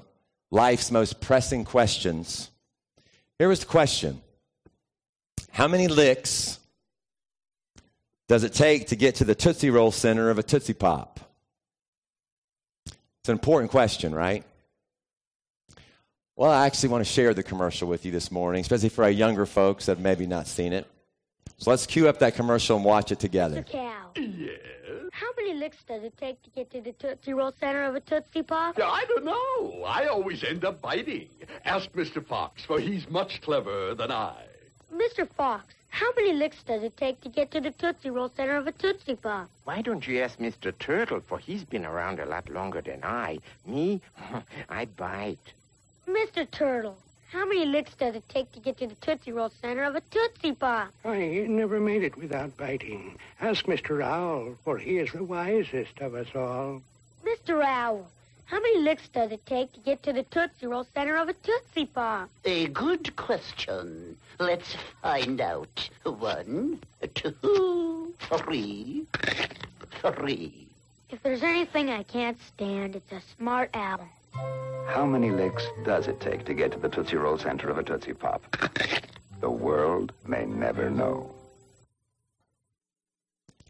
life's 0.50 0.90
most 0.90 1.20
pressing 1.20 1.64
questions. 1.64 2.50
Here 3.38 3.48
was 3.48 3.60
the 3.60 3.66
question 3.66 4.20
How 5.50 5.68
many 5.68 5.88
licks 5.88 6.58
does 8.28 8.44
it 8.44 8.54
take 8.54 8.88
to 8.88 8.96
get 8.96 9.16
to 9.16 9.24
the 9.24 9.34
Tootsie 9.34 9.70
Roll 9.70 9.90
center 9.90 10.30
of 10.30 10.38
a 10.38 10.42
Tootsie 10.42 10.74
Pop? 10.74 11.20
It's 12.86 13.28
an 13.28 13.34
important 13.34 13.70
question, 13.70 14.14
right? 14.14 14.44
Well, 16.36 16.50
I 16.50 16.66
actually 16.66 16.88
want 16.88 17.06
to 17.06 17.10
share 17.10 17.32
the 17.32 17.42
commercial 17.42 17.88
with 17.88 18.04
you 18.04 18.10
this 18.10 18.30
morning, 18.30 18.60
especially 18.60 18.88
for 18.88 19.04
our 19.04 19.10
younger 19.10 19.46
folks 19.46 19.86
that 19.86 19.92
have 19.92 20.00
maybe 20.02 20.26
not 20.26 20.46
seen 20.46 20.72
it. 20.72 20.86
So 21.58 21.70
let's 21.70 21.86
cue 21.86 22.08
up 22.08 22.18
that 22.18 22.34
commercial 22.34 22.76
and 22.76 22.84
watch 22.84 23.12
it 23.12 23.20
together. 23.20 23.62
Mr. 23.62 24.58
Cow. 25.14 25.26
Yes? 25.26 25.34
How 25.36 25.42
many 25.42 25.58
licks 25.58 25.82
does 25.84 26.02
it 26.02 26.16
take 26.18 26.42
to 26.42 26.50
get 26.50 26.70
to 26.72 26.80
the 26.80 26.92
Tootsie 26.92 27.34
Roll 27.34 27.52
center 27.60 27.84
of 27.84 27.94
a 27.94 28.00
Tootsie 28.00 28.42
Pop? 28.42 28.78
I 28.78 29.04
don't 29.08 29.24
know. 29.24 29.84
I 29.84 30.06
always 30.06 30.44
end 30.44 30.64
up 30.64 30.80
biting. 30.80 31.28
Ask 31.64 31.90
Mr. 31.92 32.24
Fox, 32.24 32.64
for 32.64 32.80
he's 32.80 33.08
much 33.08 33.40
cleverer 33.42 33.94
than 33.94 34.10
I. 34.10 34.44
Mr. 34.92 35.28
Fox, 35.28 35.74
how 35.88 36.12
many 36.16 36.32
licks 36.32 36.62
does 36.64 36.82
it 36.82 36.96
take 36.96 37.20
to 37.22 37.28
get 37.28 37.50
to 37.52 37.60
the 37.60 37.70
Tootsie 37.70 38.10
Roll 38.10 38.28
center 38.28 38.56
of 38.56 38.66
a 38.66 38.72
Tootsie 38.72 39.16
Pop? 39.16 39.48
Why 39.64 39.82
don't 39.82 40.06
you 40.06 40.20
ask 40.20 40.38
Mr. 40.38 40.76
Turtle, 40.78 41.20
for 41.20 41.38
he's 41.38 41.64
been 41.64 41.84
around 41.84 42.20
a 42.20 42.26
lot 42.26 42.48
longer 42.48 42.80
than 42.80 43.04
I. 43.04 43.38
Me, 43.66 44.00
I 44.68 44.84
bite. 44.84 45.52
Mr. 46.08 46.50
Turtle, 46.50 46.98
how 47.34 47.44
many 47.44 47.66
licks 47.66 47.92
does 47.96 48.14
it 48.14 48.22
take 48.28 48.50
to 48.52 48.60
get 48.60 48.78
to 48.78 48.86
the 48.86 48.94
Tootsie 48.94 49.32
Roll 49.32 49.50
center 49.60 49.82
of 49.82 49.96
a 49.96 50.00
Tootsie 50.12 50.52
Pop? 50.52 50.90
I 51.04 51.44
never 51.48 51.80
made 51.80 52.04
it 52.04 52.16
without 52.16 52.56
biting. 52.56 53.16
Ask 53.40 53.66
Mr. 53.66 54.04
Owl, 54.04 54.54
for 54.62 54.78
he 54.78 54.98
is 54.98 55.10
the 55.10 55.24
wisest 55.24 55.98
of 56.00 56.14
us 56.14 56.28
all. 56.32 56.80
Mr. 57.24 57.60
Owl, 57.60 58.06
how 58.44 58.60
many 58.60 58.78
licks 58.78 59.08
does 59.08 59.32
it 59.32 59.44
take 59.46 59.72
to 59.72 59.80
get 59.80 60.00
to 60.04 60.12
the 60.12 60.22
Tootsie 60.22 60.68
Roll 60.68 60.86
center 60.94 61.16
of 61.16 61.28
a 61.28 61.32
Tootsie 61.32 61.86
Pop? 61.86 62.30
A 62.44 62.68
good 62.68 63.16
question. 63.16 64.16
Let's 64.38 64.76
find 65.02 65.40
out. 65.40 65.90
One, 66.04 66.78
two, 67.14 68.14
three, 68.20 69.06
three. 70.00 70.68
If 71.10 71.20
there's 71.24 71.42
anything 71.42 71.90
I 71.90 72.04
can't 72.04 72.38
stand, 72.54 72.94
it's 72.94 73.10
a 73.10 73.20
smart 73.36 73.70
owl. 73.74 74.08
How 74.86 75.04
many 75.06 75.30
licks 75.30 75.66
does 75.84 76.06
it 76.06 76.20
take 76.20 76.44
to 76.44 76.54
get 76.54 76.72
to 76.72 76.78
the 76.78 76.88
Tootsie 76.88 77.16
Roll 77.16 77.38
center 77.38 77.68
of 77.70 77.78
a 77.78 77.82
Tootsie 77.82 78.14
Pop? 78.14 78.42
The 79.40 79.50
world 79.50 80.12
may 80.26 80.46
never 80.46 80.88
know. 80.88 81.34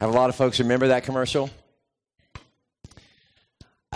Have 0.01 0.11
a 0.11 0.13
lot 0.13 0.29
of 0.29 0.37
folks 0.37 0.59
remember 0.61 0.89
that 0.89 1.05
commercial? 1.05 1.51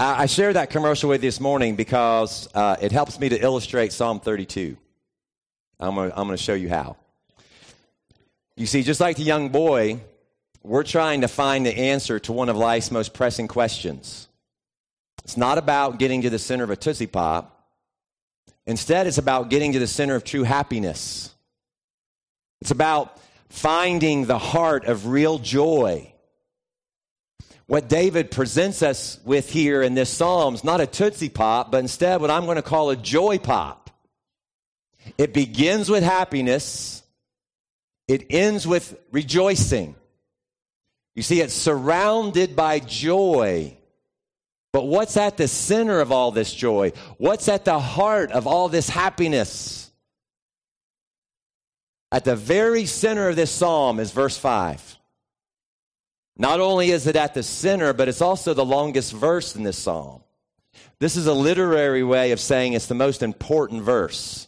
I 0.00 0.26
shared 0.26 0.54
that 0.54 0.70
commercial 0.70 1.08
with 1.08 1.24
you 1.24 1.28
this 1.28 1.40
morning 1.40 1.74
because 1.74 2.48
uh, 2.54 2.76
it 2.80 2.92
helps 2.92 3.18
me 3.18 3.28
to 3.30 3.42
illustrate 3.42 3.92
Psalm 3.92 4.20
32. 4.20 4.76
I'm 5.80 5.96
going 5.96 6.28
to 6.28 6.36
show 6.36 6.54
you 6.54 6.68
how. 6.68 6.96
You 8.56 8.66
see, 8.66 8.84
just 8.84 9.00
like 9.00 9.16
the 9.16 9.24
young 9.24 9.48
boy, 9.48 10.00
we're 10.62 10.84
trying 10.84 11.22
to 11.22 11.28
find 11.28 11.66
the 11.66 11.76
answer 11.76 12.20
to 12.20 12.32
one 12.32 12.48
of 12.48 12.56
life's 12.56 12.92
most 12.92 13.12
pressing 13.12 13.48
questions. 13.48 14.27
It's 15.28 15.36
not 15.36 15.58
about 15.58 15.98
getting 15.98 16.22
to 16.22 16.30
the 16.30 16.38
center 16.38 16.64
of 16.64 16.70
a 16.70 16.76
Tootsie 16.76 17.06
Pop. 17.06 17.68
Instead, 18.66 19.06
it's 19.06 19.18
about 19.18 19.50
getting 19.50 19.72
to 19.72 19.78
the 19.78 19.86
center 19.86 20.14
of 20.14 20.24
true 20.24 20.42
happiness. 20.42 21.34
It's 22.62 22.70
about 22.70 23.20
finding 23.50 24.24
the 24.24 24.38
heart 24.38 24.86
of 24.86 25.08
real 25.08 25.38
joy. 25.38 26.14
What 27.66 27.90
David 27.90 28.30
presents 28.30 28.82
us 28.82 29.20
with 29.22 29.50
here 29.50 29.82
in 29.82 29.92
this 29.92 30.08
psalm 30.08 30.54
is 30.54 30.64
not 30.64 30.80
a 30.80 30.86
Tootsie 30.86 31.28
Pop, 31.28 31.70
but 31.70 31.80
instead 31.80 32.22
what 32.22 32.30
I'm 32.30 32.46
going 32.46 32.56
to 32.56 32.62
call 32.62 32.88
a 32.88 32.96
joy 32.96 33.36
pop. 33.36 33.90
It 35.18 35.34
begins 35.34 35.90
with 35.90 36.04
happiness, 36.04 37.02
it 38.08 38.24
ends 38.30 38.66
with 38.66 38.98
rejoicing. 39.12 39.94
You 41.14 41.22
see, 41.22 41.42
it's 41.42 41.52
surrounded 41.52 42.56
by 42.56 42.78
joy. 42.78 43.77
But 44.72 44.86
what's 44.86 45.16
at 45.16 45.36
the 45.36 45.48
center 45.48 46.00
of 46.00 46.12
all 46.12 46.30
this 46.30 46.52
joy? 46.52 46.92
What's 47.16 47.48
at 47.48 47.64
the 47.64 47.78
heart 47.78 48.32
of 48.32 48.46
all 48.46 48.68
this 48.68 48.88
happiness? 48.88 49.90
At 52.12 52.24
the 52.24 52.36
very 52.36 52.86
center 52.86 53.28
of 53.28 53.36
this 53.36 53.50
psalm 53.50 54.00
is 54.00 54.12
verse 54.12 54.36
5. 54.36 54.96
Not 56.36 56.60
only 56.60 56.90
is 56.90 57.06
it 57.06 57.16
at 57.16 57.34
the 57.34 57.42
center, 57.42 57.92
but 57.92 58.08
it's 58.08 58.22
also 58.22 58.54
the 58.54 58.64
longest 58.64 59.12
verse 59.12 59.56
in 59.56 59.64
this 59.64 59.78
psalm. 59.78 60.22
This 61.00 61.16
is 61.16 61.26
a 61.26 61.34
literary 61.34 62.04
way 62.04 62.32
of 62.32 62.40
saying 62.40 62.72
it's 62.72 62.86
the 62.86 62.94
most 62.94 63.22
important 63.22 63.82
verse. 63.82 64.46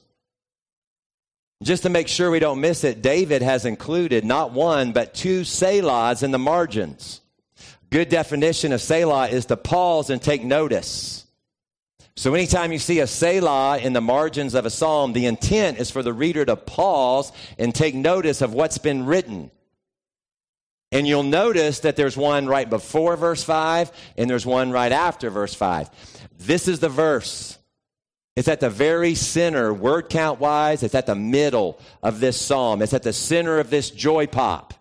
Just 1.62 1.82
to 1.82 1.90
make 1.90 2.08
sure 2.08 2.30
we 2.30 2.38
don't 2.38 2.60
miss 2.60 2.84
it, 2.84 3.02
David 3.02 3.42
has 3.42 3.66
included 3.66 4.24
not 4.24 4.52
one, 4.52 4.92
but 4.92 5.14
two 5.14 5.42
Selahs 5.42 6.22
in 6.22 6.30
the 6.30 6.38
margins. 6.38 7.20
Good 7.90 8.09
definition 8.09 8.73
of 8.73 8.80
Selah 8.80 9.28
is 9.28 9.47
to 9.47 9.56
pause 9.56 10.11
and 10.11 10.23
take 10.23 10.44
notice. 10.44 11.26
So 12.16 12.35
anytime 12.35 12.70
you 12.70 12.78
see 12.78 13.00
a 13.00 13.06
Selah 13.06 13.78
in 13.78 13.92
the 13.92 14.00
margins 14.00 14.54
of 14.54 14.66
a 14.66 14.70
psalm, 14.70 15.12
the 15.12 15.26
intent 15.26 15.78
is 15.78 15.90
for 15.90 16.02
the 16.02 16.12
reader 16.12 16.44
to 16.44 16.54
pause 16.54 17.32
and 17.59 17.75
take 17.75 17.94
notice 17.94 18.42
of 18.42 18.52
what's 18.52 18.78
been 18.78 19.06
written. 19.06 19.50
And 20.92 21.06
you'll 21.06 21.23
notice 21.23 21.80
that 21.80 21.97
there's 21.97 22.16
one 22.16 22.47
right 22.47 22.68
before 22.68 23.16
verse 23.16 23.42
5 23.42 23.90
and 24.16 24.28
there's 24.28 24.47
one 24.47 24.70
right 24.70 24.92
after 24.92 25.30
verse 25.30 25.54
5. 25.54 25.88
This 26.38 26.68
is 26.68 26.80
the 26.80 26.88
verse. 26.88 27.59
It's 28.37 28.49
at 28.49 28.61
the 28.61 28.70
very 28.70 29.14
center, 29.14 29.73
word 29.75 30.09
count 30.09 30.40
wise, 30.40 30.82
it's 30.82 30.94
at 30.94 31.06
the 31.06 31.14
middle 31.14 31.78
of 32.02 32.20
this 32.20 32.40
psalm. 32.40 32.82
It's 32.82 32.94
at 32.94 33.02
the 33.02 33.12
center 33.12 33.59
of 33.59 33.70
this 33.70 33.90
joy 33.90 34.26
pop. 34.26 34.75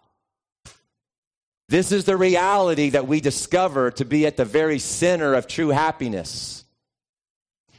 This 1.69 1.91
is 1.91 2.05
the 2.05 2.17
reality 2.17 2.89
that 2.89 3.07
we 3.07 3.21
discover 3.21 3.91
to 3.91 4.03
be 4.03 4.25
at 4.25 4.37
the 4.37 4.43
very 4.43 4.79
center 4.79 5.35
of 5.35 5.45
true 5.45 5.69
happiness. 5.69 6.65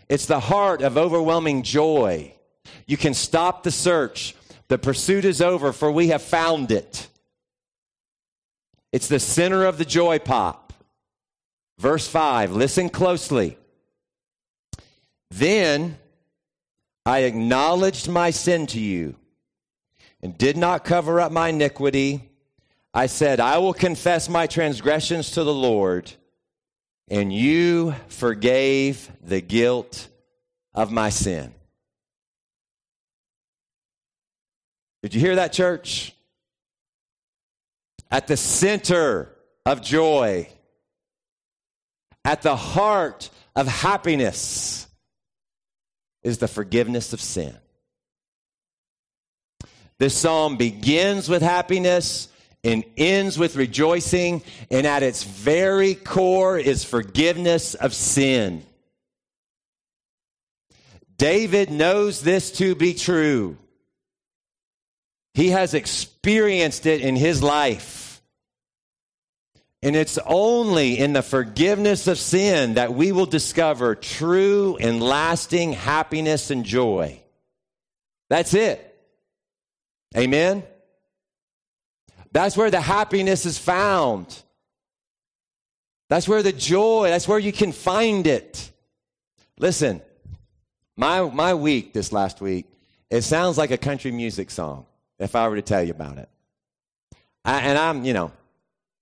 It's 0.08 0.26
the 0.26 0.38
heart 0.38 0.80
of 0.80 0.96
overwhelming 0.96 1.64
joy. 1.64 2.32
You 2.86 2.96
can 2.96 3.14
stop 3.14 3.64
the 3.64 3.72
search. 3.72 4.36
The 4.68 4.78
pursuit 4.78 5.24
is 5.24 5.42
over, 5.42 5.72
for 5.72 5.90
we 5.90 6.08
have 6.08 6.22
found 6.22 6.70
it. 6.70 7.08
It's 8.92 9.08
the 9.08 9.18
center 9.18 9.64
of 9.64 9.76
the 9.76 9.84
joy 9.84 10.20
pop. 10.20 10.72
Verse 11.76 12.06
5, 12.06 12.52
listen 12.52 12.90
closely. 12.90 13.58
Then 15.32 15.96
I 17.04 17.20
acknowledged 17.20 18.08
my 18.08 18.30
sin 18.30 18.68
to 18.68 18.80
you 18.80 19.16
and 20.22 20.38
did 20.38 20.56
not 20.56 20.84
cover 20.84 21.20
up 21.20 21.32
my 21.32 21.48
iniquity. 21.48 22.29
I 22.92 23.06
said, 23.06 23.38
I 23.38 23.58
will 23.58 23.72
confess 23.72 24.28
my 24.28 24.46
transgressions 24.46 25.32
to 25.32 25.44
the 25.44 25.54
Lord, 25.54 26.12
and 27.08 27.32
you 27.32 27.94
forgave 28.08 29.10
the 29.22 29.40
guilt 29.40 30.08
of 30.74 30.90
my 30.90 31.10
sin. 31.10 31.54
Did 35.02 35.14
you 35.14 35.20
hear 35.20 35.36
that, 35.36 35.52
church? 35.52 36.14
At 38.10 38.26
the 38.26 38.36
center 38.36 39.30
of 39.64 39.82
joy, 39.82 40.48
at 42.24 42.42
the 42.42 42.56
heart 42.56 43.30
of 43.54 43.68
happiness, 43.68 44.88
is 46.22 46.38
the 46.38 46.48
forgiveness 46.48 47.12
of 47.12 47.20
sin. 47.20 47.56
This 49.98 50.16
psalm 50.16 50.56
begins 50.56 51.28
with 51.28 51.40
happiness 51.40 52.28
and 52.62 52.84
ends 52.96 53.38
with 53.38 53.56
rejoicing, 53.56 54.42
and 54.70 54.86
at 54.86 55.02
its 55.02 55.24
very 55.24 55.94
core 55.94 56.58
is 56.58 56.84
forgiveness 56.84 57.74
of 57.74 57.94
sin. 57.94 58.64
David 61.16 61.70
knows 61.70 62.22
this 62.22 62.50
to 62.52 62.74
be 62.74 62.94
true. 62.94 63.56
He 65.34 65.50
has 65.50 65.74
experienced 65.74 66.86
it 66.86 67.00
in 67.00 67.16
his 67.16 67.42
life. 67.42 68.22
And 69.82 69.96
it's 69.96 70.18
only 70.26 70.98
in 70.98 71.14
the 71.14 71.22
forgiveness 71.22 72.06
of 72.06 72.18
sin 72.18 72.74
that 72.74 72.92
we 72.92 73.12
will 73.12 73.26
discover 73.26 73.94
true 73.94 74.76
and 74.78 75.02
lasting 75.02 75.72
happiness 75.72 76.50
and 76.50 76.64
joy. 76.64 77.20
That's 78.28 78.52
it. 78.52 78.86
Amen? 80.16 80.62
That's 82.32 82.56
where 82.56 82.70
the 82.70 82.80
happiness 82.80 83.46
is 83.46 83.58
found. 83.58 84.42
That's 86.08 86.28
where 86.28 86.42
the 86.42 86.52
joy, 86.52 87.08
that's 87.08 87.28
where 87.28 87.38
you 87.38 87.52
can 87.52 87.72
find 87.72 88.26
it. 88.26 88.70
Listen, 89.58 90.00
my, 90.96 91.22
my 91.22 91.54
week 91.54 91.92
this 91.92 92.12
last 92.12 92.40
week, 92.40 92.66
it 93.10 93.22
sounds 93.22 93.58
like 93.58 93.70
a 93.70 93.78
country 93.78 94.10
music 94.10 94.50
song 94.50 94.86
if 95.18 95.36
I 95.36 95.48
were 95.48 95.56
to 95.56 95.62
tell 95.62 95.82
you 95.82 95.92
about 95.92 96.18
it. 96.18 96.28
I, 97.44 97.60
and 97.60 97.78
I'm, 97.78 98.04
you 98.04 98.12
know, 98.12 98.32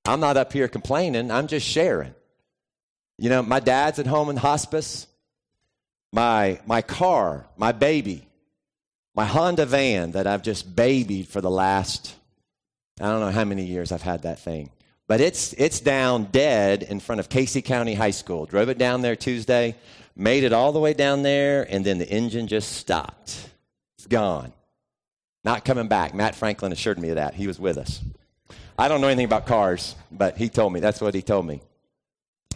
I'm 0.04 0.20
not 0.20 0.36
up 0.36 0.52
here 0.52 0.68
complaining, 0.68 1.30
I'm 1.30 1.46
just 1.46 1.66
sharing. 1.66 2.14
You 3.18 3.30
know, 3.30 3.42
my 3.42 3.60
dad's 3.60 3.98
at 3.98 4.06
home 4.06 4.30
in 4.30 4.36
hospice. 4.36 5.06
My, 6.12 6.60
my 6.66 6.80
car, 6.80 7.46
my 7.56 7.72
baby, 7.72 8.26
my 9.14 9.24
Honda 9.24 9.66
van 9.66 10.12
that 10.12 10.26
I've 10.26 10.42
just 10.42 10.74
babied 10.74 11.28
for 11.28 11.40
the 11.40 11.50
last, 11.50 12.14
I 13.00 13.06
don't 13.06 13.20
know 13.20 13.30
how 13.30 13.44
many 13.44 13.64
years 13.64 13.92
I've 13.92 14.02
had 14.02 14.22
that 14.22 14.38
thing. 14.40 14.70
But 15.06 15.20
it's, 15.20 15.54
it's 15.54 15.80
down 15.80 16.24
dead 16.24 16.82
in 16.82 17.00
front 17.00 17.20
of 17.20 17.28
Casey 17.28 17.62
County 17.62 17.94
High 17.94 18.10
School. 18.10 18.44
Drove 18.44 18.68
it 18.68 18.76
down 18.76 19.00
there 19.00 19.16
Tuesday, 19.16 19.74
made 20.14 20.44
it 20.44 20.52
all 20.52 20.72
the 20.72 20.80
way 20.80 20.92
down 20.92 21.22
there, 21.22 21.66
and 21.70 21.84
then 21.84 21.98
the 21.98 22.08
engine 22.08 22.46
just 22.46 22.72
stopped. 22.72 23.48
It's 23.96 24.06
gone. 24.06 24.52
Not 25.44 25.64
coming 25.64 25.88
back. 25.88 26.14
Matt 26.14 26.34
Franklin 26.34 26.72
assured 26.72 26.98
me 26.98 27.08
of 27.08 27.16
that. 27.16 27.34
He 27.34 27.46
was 27.46 27.58
with 27.58 27.78
us. 27.78 28.02
I 28.78 28.88
don't 28.88 29.00
know 29.00 29.06
anything 29.06 29.24
about 29.24 29.46
cars, 29.46 29.94
but 30.12 30.36
he 30.36 30.48
told 30.48 30.72
me. 30.72 30.80
That's 30.80 31.00
what 31.00 31.14
he 31.14 31.22
told 31.22 31.46
me. 31.46 31.62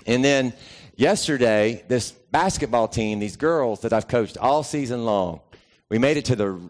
And 0.07 0.25
then 0.25 0.53
yesterday, 0.97 1.85
this 1.89 2.13
basketball 2.13 2.89
team, 2.89 3.19
these 3.19 3.37
girls 3.37 3.81
that 3.81 3.93
I've 3.93 4.09
coached 4.09 4.37
all 4.37 4.63
season 4.63 5.05
long, 5.05 5.41
we 5.89 5.99
made 5.99 6.17
it 6.17 6.27
to 6.27 6.37
the 6.37 6.61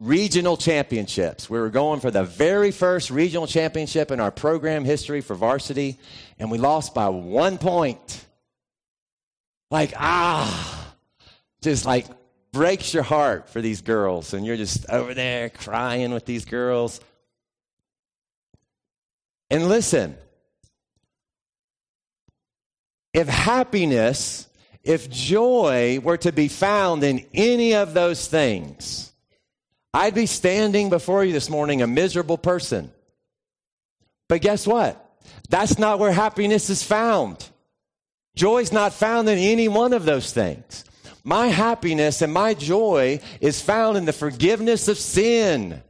regional 0.00 0.56
championships. 0.56 1.50
We 1.50 1.58
were 1.58 1.68
going 1.68 2.00
for 2.00 2.10
the 2.10 2.24
very 2.24 2.70
first 2.70 3.10
regional 3.10 3.46
championship 3.46 4.10
in 4.10 4.18
our 4.18 4.30
program 4.30 4.84
history 4.84 5.20
for 5.20 5.34
varsity, 5.34 5.98
and 6.38 6.50
we 6.50 6.58
lost 6.58 6.94
by 6.94 7.08
one 7.10 7.58
point. 7.58 8.24
Like, 9.70 9.92
ah, 9.96 10.94
just 11.60 11.84
like 11.84 12.06
breaks 12.50 12.92
your 12.92 13.04
heart 13.04 13.50
for 13.50 13.60
these 13.60 13.82
girls, 13.82 14.34
and 14.34 14.44
you're 14.44 14.56
just 14.56 14.88
over 14.90 15.14
there 15.14 15.50
crying 15.50 16.12
with 16.12 16.24
these 16.24 16.46
girls. 16.46 17.00
And 19.50 19.68
listen, 19.68 20.16
if 23.12 23.28
happiness, 23.28 24.48
if 24.82 25.10
joy 25.10 26.00
were 26.02 26.16
to 26.18 26.32
be 26.32 26.48
found 26.48 27.04
in 27.04 27.26
any 27.34 27.74
of 27.74 27.92
those 27.94 28.26
things, 28.26 29.09
I'd 29.92 30.14
be 30.14 30.26
standing 30.26 30.88
before 30.90 31.24
you 31.24 31.32
this 31.32 31.50
morning 31.50 31.82
a 31.82 31.86
miserable 31.86 32.38
person. 32.38 32.92
But 34.28 34.40
guess 34.40 34.66
what? 34.66 35.04
That's 35.48 35.78
not 35.78 35.98
where 35.98 36.12
happiness 36.12 36.70
is 36.70 36.82
found. 36.82 37.48
Joy 38.36 38.58
is 38.58 38.72
not 38.72 38.92
found 38.92 39.28
in 39.28 39.38
any 39.38 39.66
one 39.66 39.92
of 39.92 40.04
those 40.04 40.32
things. 40.32 40.84
My 41.24 41.48
happiness 41.48 42.22
and 42.22 42.32
my 42.32 42.54
joy 42.54 43.20
is 43.40 43.60
found 43.60 43.96
in 43.96 44.04
the 44.04 44.12
forgiveness 44.12 44.86
of 44.86 44.98
sin. 44.98 45.82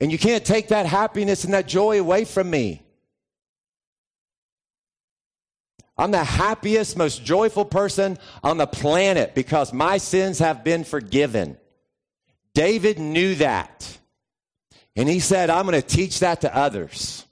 And 0.00 0.10
you 0.10 0.18
can't 0.18 0.44
take 0.44 0.68
that 0.68 0.86
happiness 0.86 1.44
and 1.44 1.54
that 1.54 1.68
joy 1.68 2.00
away 2.00 2.24
from 2.24 2.50
me. 2.50 2.85
I'm 5.98 6.10
the 6.10 6.24
happiest, 6.24 6.96
most 6.96 7.24
joyful 7.24 7.64
person 7.64 8.18
on 8.42 8.58
the 8.58 8.66
planet 8.66 9.34
because 9.34 9.72
my 9.72 9.98
sins 9.98 10.38
have 10.40 10.62
been 10.62 10.84
forgiven. 10.84 11.56
David 12.54 12.98
knew 12.98 13.34
that. 13.36 13.98
And 14.94 15.08
he 15.08 15.20
said, 15.20 15.50
I'm 15.50 15.66
going 15.66 15.80
to 15.80 15.86
teach 15.86 16.20
that 16.20 16.42
to 16.42 16.54
others 16.54 17.24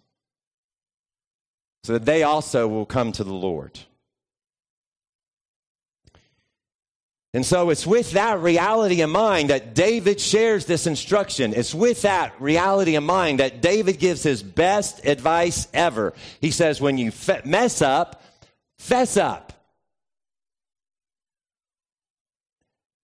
so 1.82 1.94
that 1.94 2.04
they 2.06 2.22
also 2.22 2.66
will 2.68 2.86
come 2.86 3.12
to 3.12 3.24
the 3.24 3.32
Lord. 3.32 3.78
And 7.34 7.44
so 7.44 7.70
it's 7.70 7.86
with 7.86 8.12
that 8.12 8.38
reality 8.40 9.02
in 9.02 9.10
mind 9.10 9.50
that 9.50 9.74
David 9.74 10.20
shares 10.20 10.66
this 10.66 10.86
instruction. 10.86 11.52
It's 11.52 11.74
with 11.74 12.02
that 12.02 12.40
reality 12.40 12.94
in 12.94 13.04
mind 13.04 13.40
that 13.40 13.60
David 13.60 13.98
gives 13.98 14.22
his 14.22 14.42
best 14.42 15.04
advice 15.04 15.66
ever. 15.74 16.14
He 16.40 16.52
says, 16.52 16.80
when 16.80 16.96
you 16.96 17.12
mess 17.44 17.82
up, 17.82 18.22
fess 18.84 19.16
up. 19.16 19.52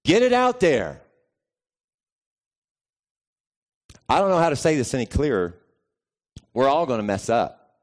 Get 0.05 0.23
it 0.23 0.33
out 0.33 0.61
there. 0.61 1.01
I 4.09 4.19
don't 4.19 4.29
know 4.29 4.39
how 4.39 4.51
to 4.51 4.57
say 4.57 4.77
this 4.77 4.93
any 4.93 5.07
clearer. 5.07 5.57
We're 6.53 6.69
all 6.69 6.85
going 6.85 6.99
to 6.99 7.05
mess 7.05 7.31
up. 7.31 7.79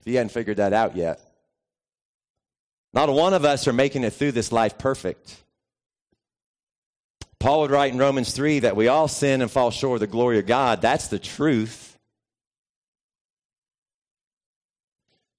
If 0.00 0.06
you 0.06 0.16
hadn't 0.16 0.32
figured 0.32 0.56
that 0.56 0.72
out 0.72 0.96
yet. 0.96 1.20
Not 2.92 3.08
one 3.10 3.34
of 3.34 3.44
us 3.44 3.68
are 3.68 3.72
making 3.72 4.02
it 4.04 4.12
through 4.14 4.32
this 4.32 4.50
life 4.50 4.78
perfect. 4.78 5.36
Paul 7.38 7.60
would 7.60 7.70
write 7.70 7.92
in 7.92 7.98
Romans 7.98 8.32
3 8.32 8.60
that 8.60 8.74
we 8.74 8.88
all 8.88 9.06
sin 9.06 9.42
and 9.42 9.50
fall 9.50 9.70
short 9.70 9.96
of 9.96 10.00
the 10.00 10.06
glory 10.06 10.38
of 10.38 10.46
God. 10.46 10.80
That's 10.80 11.08
the 11.08 11.18
truth. 11.18 11.95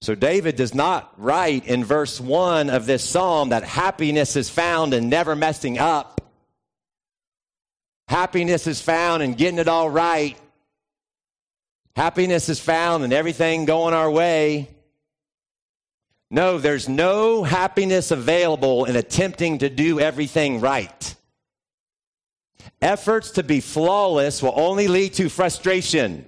So 0.00 0.14
David 0.14 0.56
does 0.56 0.74
not 0.74 1.12
write 1.16 1.66
in 1.66 1.84
verse 1.84 2.20
1 2.20 2.70
of 2.70 2.86
this 2.86 3.02
psalm 3.02 3.48
that 3.48 3.64
happiness 3.64 4.36
is 4.36 4.48
found 4.48 4.94
in 4.94 5.08
never 5.08 5.34
messing 5.34 5.78
up. 5.78 6.20
Happiness 8.06 8.66
is 8.66 8.80
found 8.80 9.22
in 9.22 9.34
getting 9.34 9.58
it 9.58 9.68
all 9.68 9.90
right. 9.90 10.38
Happiness 11.96 12.48
is 12.48 12.60
found 12.60 13.02
in 13.02 13.12
everything 13.12 13.64
going 13.64 13.92
our 13.92 14.10
way. 14.10 14.68
No, 16.30 16.58
there's 16.58 16.88
no 16.88 17.42
happiness 17.42 18.10
available 18.10 18.84
in 18.84 18.94
attempting 18.96 19.58
to 19.58 19.68
do 19.68 19.98
everything 19.98 20.60
right. 20.60 21.14
Efforts 22.80 23.32
to 23.32 23.42
be 23.42 23.60
flawless 23.60 24.42
will 24.42 24.52
only 24.54 24.86
lead 24.86 25.14
to 25.14 25.28
frustration. 25.28 26.27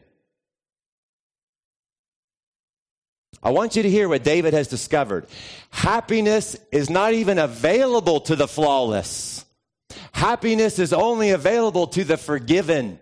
I 3.43 3.51
want 3.51 3.77
you 3.77 3.83
to 3.83 3.91
hear 3.91 4.09
what 4.09 4.23
David 4.23 4.53
has 4.53 4.69
discovered. 4.69 5.27
Happiness 5.71 6.57
is 6.73 6.91
not 6.91 7.15
even 7.15 7.39
available 7.39 8.21
to 8.23 8.37
the 8.37 8.49
flawless. 8.49 9.45
Happiness 10.13 10.79
is 10.79 10.93
only 10.93 11.31
available 11.31 11.87
to 11.89 12.05
the 12.05 12.17
forgiven. 12.17 12.99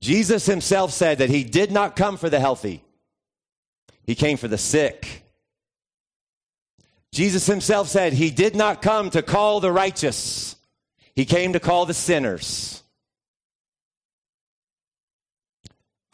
Jesus 0.00 0.46
himself 0.46 0.92
said 0.92 1.18
that 1.18 1.30
he 1.30 1.44
did 1.44 1.70
not 1.70 1.96
come 1.96 2.16
for 2.16 2.28
the 2.28 2.40
healthy, 2.40 2.82
he 4.04 4.14
came 4.14 4.36
for 4.36 4.48
the 4.48 4.58
sick. 4.58 5.22
Jesus 7.12 7.46
himself 7.46 7.88
said 7.88 8.12
he 8.12 8.30
did 8.30 8.54
not 8.54 8.82
come 8.82 9.08
to 9.10 9.22
call 9.22 9.60
the 9.60 9.72
righteous, 9.72 10.56
he 11.14 11.24
came 11.24 11.52
to 11.52 11.60
call 11.60 11.86
the 11.86 11.94
sinners. 11.94 12.82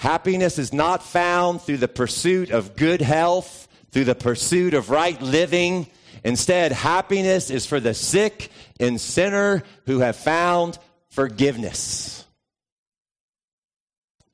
Happiness 0.02 0.58
is 0.58 0.72
not 0.72 1.00
found 1.00 1.62
through 1.62 1.76
the 1.76 1.86
pursuit 1.86 2.50
of 2.50 2.74
good 2.74 3.00
health, 3.00 3.68
through 3.92 4.02
the 4.02 4.16
pursuit 4.16 4.74
of 4.74 4.90
right 4.90 5.22
living. 5.22 5.86
Instead, 6.24 6.72
happiness 6.72 7.50
is 7.50 7.66
for 7.66 7.78
the 7.78 7.94
sick 7.94 8.50
and 8.80 9.00
sinner 9.00 9.62
who 9.86 10.00
have 10.00 10.16
found 10.16 10.76
forgiveness. 11.10 12.24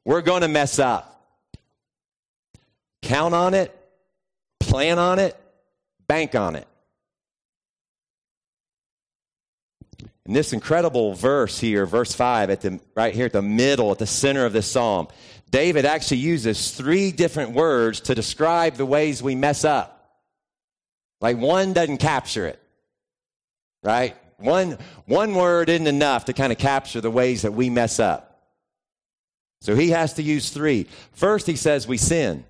We're 0.07 0.23
going 0.23 0.41
to 0.41 0.49
mess 0.49 0.79
up. 0.79 1.23
Count 3.03 3.35
on 3.35 3.53
it, 3.53 3.79
plan 4.61 4.99
on 4.99 5.19
it, 5.19 5.39
bank 6.07 6.35
on 6.35 6.57
it. 6.57 6.67
In 10.25 10.35
this 10.35 10.53
incredible 10.53 11.15
verse 11.15 11.59
here, 11.59 11.87
verse 11.87 12.13
5, 12.13 12.51
at 12.51 12.61
the, 12.61 12.81
right 12.95 13.15
here 13.15 13.27
at 13.27 13.33
the 13.33 13.41
middle, 13.41 13.93
at 13.93 13.99
the 13.99 14.07
center 14.07 14.45
of 14.45 14.53
this 14.53 14.71
psalm, 14.71 15.09
David 15.51 15.85
actually 15.85 16.19
uses 16.19 16.73
three 16.73 17.11
different 17.13 17.53
words 17.53 18.01
to 18.03 18.15
describe 18.15 18.75
the 18.75 18.87
ways 18.87 19.23
we 19.23 19.35
mess 19.35 19.65
up. 19.65 19.95
Like 21.21 21.37
one 21.37 21.73
doesn't 21.73 21.99
capture 21.99 22.47
it, 22.47 22.61
right? 23.83 24.17
One, 24.37 24.79
one 25.07 25.35
word 25.35 25.69
isn't 25.69 25.87
enough 25.87 26.27
to 26.27 26.33
kind 26.33 26.53
of 26.53 26.59
capture 26.59 27.01
the 27.01 27.11
ways 27.11 27.43
that 27.43 27.53
we 27.53 27.71
mess 27.71 27.99
up. 27.99 28.29
So 29.61 29.75
he 29.75 29.91
has 29.91 30.15
to 30.15 30.23
use 30.23 30.51
three. 30.51 30.87
First, 31.13 31.47
he 31.47 31.57
says 31.57 31.89
we 31.89 31.97
sin. 31.97 32.45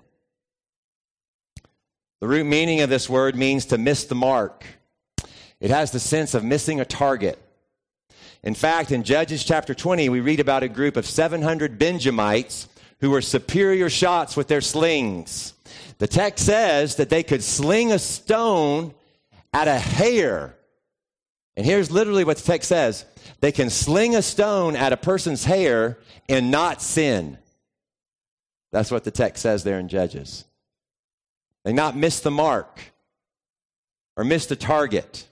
The 2.21 2.29
root 2.29 2.45
meaning 2.45 2.81
of 2.81 2.91
this 2.91 3.09
word 3.09 3.37
means 3.37 3.67
to 3.67 3.79
miss 3.79 4.05
the 4.05 4.15
mark. 4.15 4.65
It 5.61 5.71
has 5.71 5.93
the 5.93 6.01
sense 6.01 6.35
of 6.35 6.45
missing 6.45 6.81
a 6.81 6.85
target. 6.85 7.39
In 8.43 8.55
fact, 8.55 8.93
in 8.93 9.03
Judges 9.03 9.45
chapter 9.45 9.75
20, 9.75 10.09
we 10.09 10.21
read 10.21 10.41
about 10.41 10.63
a 10.63 10.69
group 10.69 10.97
of 10.97 11.07
700 11.07 11.79
Benjamites 11.79 12.69
who 13.01 13.11
were 13.11 13.23
superior 13.23 13.89
shots 13.89 14.37
with 14.37 14.49
their 14.49 14.61
slings. 14.61 15.55
The 15.99 16.07
text 16.07 16.47
says 16.47 16.97
that 16.97 17.11
they 17.11 17.23
could 17.23 17.43
sling 17.43 17.93
a 17.93 17.99
stone 17.99 18.95
at 19.53 19.69
a 19.69 19.79
hair. 19.79 20.57
And 21.57 21.67
here's 21.67 21.91
literally 21.91 22.25
what 22.25 22.37
the 22.37 22.45
text 22.45 22.69
says 22.69 23.05
they 23.41 23.53
can 23.53 23.71
sling 23.71 24.17
a 24.17 24.23
stone 24.23 24.77
at 24.77 24.93
a 24.93 24.97
person's 24.97 25.45
hair 25.45 25.99
and 26.29 26.51
not 26.51 26.83
sin. 26.83 27.39
That's 28.71 28.91
what 28.91 29.05
the 29.05 29.11
text 29.11 29.43
says 29.43 29.65
there 29.65 29.79
in 29.79 29.89
Judges. 29.89 30.45
They 31.65 31.73
not 31.73 31.97
miss 31.97 32.21
the 32.21 32.31
mark 32.31 32.81
or 34.17 34.25
miss 34.25 34.47
the 34.47 34.57
target. 34.57 35.27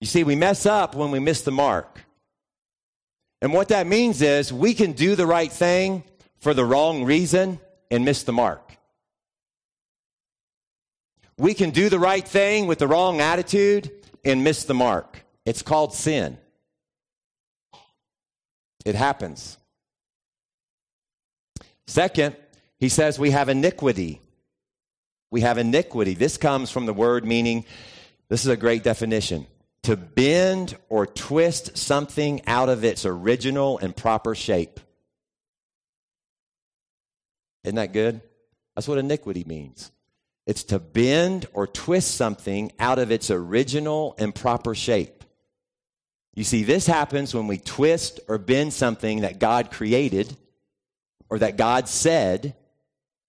You 0.00 0.06
see, 0.06 0.24
we 0.24 0.36
mess 0.36 0.66
up 0.66 0.94
when 0.94 1.10
we 1.10 1.18
miss 1.18 1.42
the 1.42 1.50
mark. 1.50 2.00
And 3.40 3.52
what 3.52 3.68
that 3.68 3.86
means 3.86 4.22
is 4.22 4.52
we 4.52 4.74
can 4.74 4.92
do 4.92 5.16
the 5.16 5.26
right 5.26 5.50
thing 5.50 6.02
for 6.44 6.52
the 6.52 6.64
wrong 6.64 7.04
reason 7.04 7.58
and 7.90 8.04
miss 8.04 8.22
the 8.24 8.32
mark. 8.32 8.76
We 11.38 11.54
can 11.54 11.70
do 11.70 11.88
the 11.88 11.98
right 11.98 12.28
thing 12.28 12.66
with 12.66 12.78
the 12.78 12.86
wrong 12.86 13.22
attitude 13.22 13.90
and 14.26 14.44
miss 14.44 14.64
the 14.64 14.74
mark. 14.74 15.24
It's 15.46 15.62
called 15.62 15.94
sin. 15.94 16.36
It 18.84 18.94
happens. 18.94 19.56
Second, 21.86 22.36
he 22.78 22.90
says 22.90 23.18
we 23.18 23.30
have 23.30 23.48
iniquity. 23.48 24.20
We 25.30 25.40
have 25.40 25.56
iniquity. 25.56 26.12
This 26.12 26.36
comes 26.36 26.70
from 26.70 26.84
the 26.84 26.92
word 26.92 27.24
meaning, 27.24 27.64
this 28.28 28.44
is 28.44 28.50
a 28.50 28.56
great 28.58 28.82
definition 28.82 29.46
to 29.84 29.96
bend 29.96 30.76
or 30.90 31.06
twist 31.06 31.78
something 31.78 32.42
out 32.46 32.68
of 32.68 32.84
its 32.84 33.06
original 33.06 33.78
and 33.78 33.96
proper 33.96 34.34
shape. 34.34 34.78
Isn't 37.64 37.76
that 37.76 37.92
good? 37.92 38.20
That's 38.74 38.86
what 38.86 38.98
iniquity 38.98 39.44
means. 39.44 39.90
It's 40.46 40.64
to 40.64 40.78
bend 40.78 41.46
or 41.54 41.66
twist 41.66 42.16
something 42.16 42.72
out 42.78 42.98
of 42.98 43.10
its 43.10 43.30
original 43.30 44.14
and 44.18 44.34
proper 44.34 44.74
shape. 44.74 45.24
You 46.34 46.44
see, 46.44 46.64
this 46.64 46.86
happens 46.86 47.34
when 47.34 47.46
we 47.46 47.58
twist 47.58 48.20
or 48.28 48.38
bend 48.38 48.72
something 48.72 49.20
that 49.20 49.38
God 49.38 49.70
created 49.70 50.36
or 51.30 51.38
that 51.38 51.56
God 51.56 51.88
said 51.88 52.54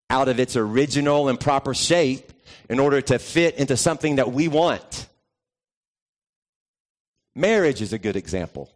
out 0.10 0.28
of 0.28 0.40
its 0.40 0.56
original 0.56 1.30
and 1.30 1.40
proper 1.40 1.74
shape 1.74 2.32
in 2.70 2.80
order 2.80 3.02
to 3.02 3.20
fit 3.20 3.56
into 3.56 3.78
something 3.78 4.18
that 4.18 4.32
we 4.32 4.48
want. 4.48 5.08
Marriage 7.36 7.82
is 7.82 7.94
a 7.94 8.00
good 8.00 8.16
example. 8.16 8.72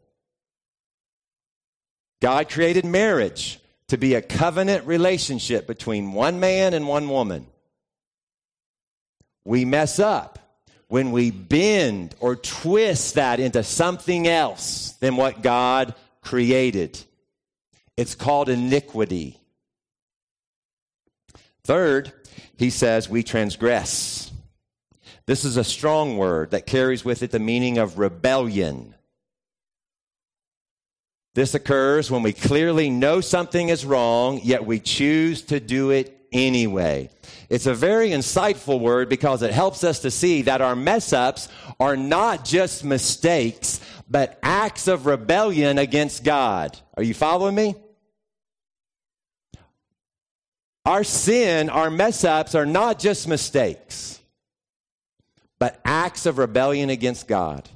God 2.22 2.50
created 2.50 2.86
marriage 2.86 3.60
to 3.90 3.98
be 3.98 4.14
a 4.16 4.22
covenant 4.22 4.88
relationship 4.88 5.68
between 5.68 6.14
one 6.14 6.40
man 6.40 6.74
and 6.74 6.88
one 6.88 7.10
woman. 7.10 7.46
We 9.44 9.66
mess 9.66 10.00
up 10.00 10.40
when 10.88 11.12
we 11.12 11.32
bend 11.32 12.16
or 12.20 12.36
twist 12.36 13.16
that 13.16 13.40
into 13.40 13.64
something 13.64 14.28
else 14.28 14.94
than 15.00 15.16
what 15.16 15.42
God 15.42 15.94
created. 16.22 17.00
It's 17.98 18.16
called 18.16 18.50
iniquity. 18.50 19.40
Third, 21.64 22.12
he 22.58 22.70
says 22.70 23.10
we 23.10 23.24
transgress. 23.24 24.32
This 25.26 25.46
is 25.46 25.58
a 25.58 25.64
strong 25.64 26.18
word 26.18 26.52
that 26.52 26.66
carries 26.66 27.06
with 27.06 27.22
it 27.22 27.32
the 27.32 27.40
meaning 27.40 27.78
of 27.78 28.00
rebellion. 28.00 28.96
This 31.36 31.54
occurs 31.54 32.10
when 32.10 32.24
we 32.24 32.34
clearly 32.34 32.90
know 32.90 33.22
something 33.22 33.70
is 33.70 33.86
wrong, 33.86 34.42
yet 34.44 34.66
we 34.66 34.80
choose 34.80 35.44
to 35.44 35.60
do 35.60 35.92
it 35.92 36.20
anyway. 36.32 37.10
It's 37.50 37.66
a 37.66 37.74
very 37.74 38.10
insightful 38.10 38.80
word 38.80 39.10
because 39.10 39.42
it 39.42 39.52
helps 39.52 39.84
us 39.84 40.00
to 40.00 40.12
see 40.12 40.44
that 40.44 40.62
our 40.62 40.76
mess 40.76 41.14
ups 41.14 41.48
are 41.80 41.96
not 41.96 42.46
just 42.46 42.84
mistakes, 42.84 43.80
but 44.10 44.40
acts 44.44 44.88
of 44.88 45.06
rebellion 45.06 45.78
against 45.78 46.24
God. 46.24 46.78
Are 46.98 47.04
you 47.04 47.14
following 47.14 47.56
me? 47.56 47.76
Our 50.86 51.04
sin, 51.04 51.70
our 51.70 51.92
mess 51.92 52.24
ups 52.24 52.56
are 52.56 52.66
not 52.66 53.00
just 53.00 53.28
mistakes, 53.28 54.20
but 55.60 55.80
acts 55.86 56.26
of 56.26 56.38
rebellion 56.38 56.90
against 56.90 57.28
God. 57.28 57.70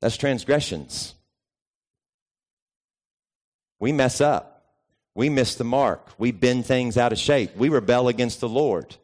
That's 0.00 0.16
transgressions. 0.16 1.14
We 3.80 3.92
mess 3.92 4.20
up. 4.20 4.64
We 5.14 5.28
miss 5.28 5.56
the 5.56 5.64
mark. 5.64 6.08
We 6.18 6.32
bend 6.32 6.66
things 6.66 6.96
out 6.96 7.12
of 7.12 7.18
shape. 7.18 7.56
We 7.56 7.68
rebel 7.68 8.08
against 8.08 8.40
the 8.40 8.48
Lord. 8.48 8.96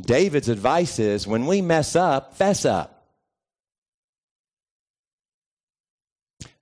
David's 0.00 0.48
advice 0.48 0.98
is 0.98 1.26
when 1.26 1.46
we 1.46 1.60
mess 1.60 1.94
up, 1.94 2.36
fess 2.36 2.64
up. 2.64 2.94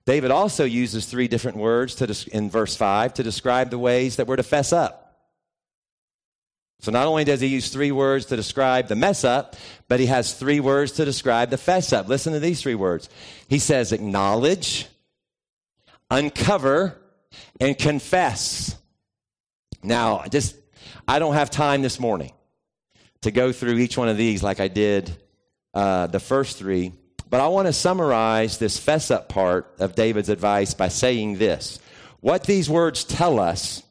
David 0.05 0.31
also 0.31 0.65
uses 0.65 1.05
three 1.05 1.27
different 1.27 1.57
words 1.57 1.95
to, 1.95 2.35
in 2.35 2.49
verse 2.49 2.75
5 2.75 3.13
to 3.15 3.23
describe 3.23 3.69
the 3.69 3.79
ways 3.79 4.17
that 4.17 4.27
we're 4.27 4.35
to 4.35 4.43
fess 4.43 4.73
up. 4.73 4.99
So 6.81 6.91
not 6.91 7.07
only 7.07 7.23
does 7.23 7.39
he 7.39 7.47
use 7.47 7.69
three 7.69 7.93
words 7.93 8.25
to 8.25 8.35
describe 8.35 8.89
the 8.89 8.95
mess 8.95 9.23
up, 9.23 9.55
but 9.87 10.01
he 10.01 10.07
has 10.07 10.33
three 10.33 10.59
words 10.59 10.91
to 10.93 11.05
describe 11.05 11.49
the 11.49 11.57
fess 11.57 11.93
up. 11.93 12.09
Listen 12.09 12.33
to 12.33 12.41
these 12.41 12.61
three 12.61 12.75
words. 12.75 13.07
He 13.47 13.59
says 13.59 13.93
acknowledge, 13.93 14.87
uncover, 16.13 16.95
and 17.59 17.77
confess. 17.77 18.75
Now, 19.81 20.23
just, 20.29 20.55
I 21.07 21.19
don't 21.19 21.33
have 21.33 21.49
time 21.49 21.81
this 21.81 21.99
morning 21.99 22.31
to 23.21 23.31
go 23.31 23.51
through 23.51 23.77
each 23.79 23.97
one 23.97 24.09
of 24.09 24.17
these 24.17 24.43
like 24.43 24.59
I 24.59 24.67
did 24.67 25.11
uh, 25.73 26.07
the 26.07 26.19
first 26.19 26.57
three, 26.57 26.93
but 27.29 27.41
I 27.41 27.47
want 27.47 27.67
to 27.67 27.73
summarize 27.73 28.59
this 28.59 28.77
fess 28.77 29.09
up 29.09 29.27
part 29.27 29.73
of 29.79 29.95
David's 29.95 30.29
advice 30.29 30.75
by 30.75 30.89
saying 30.89 31.37
this. 31.39 31.79
What 32.19 32.43
these 32.43 32.69
words 32.69 33.03
tell 33.03 33.39
us 33.39 33.81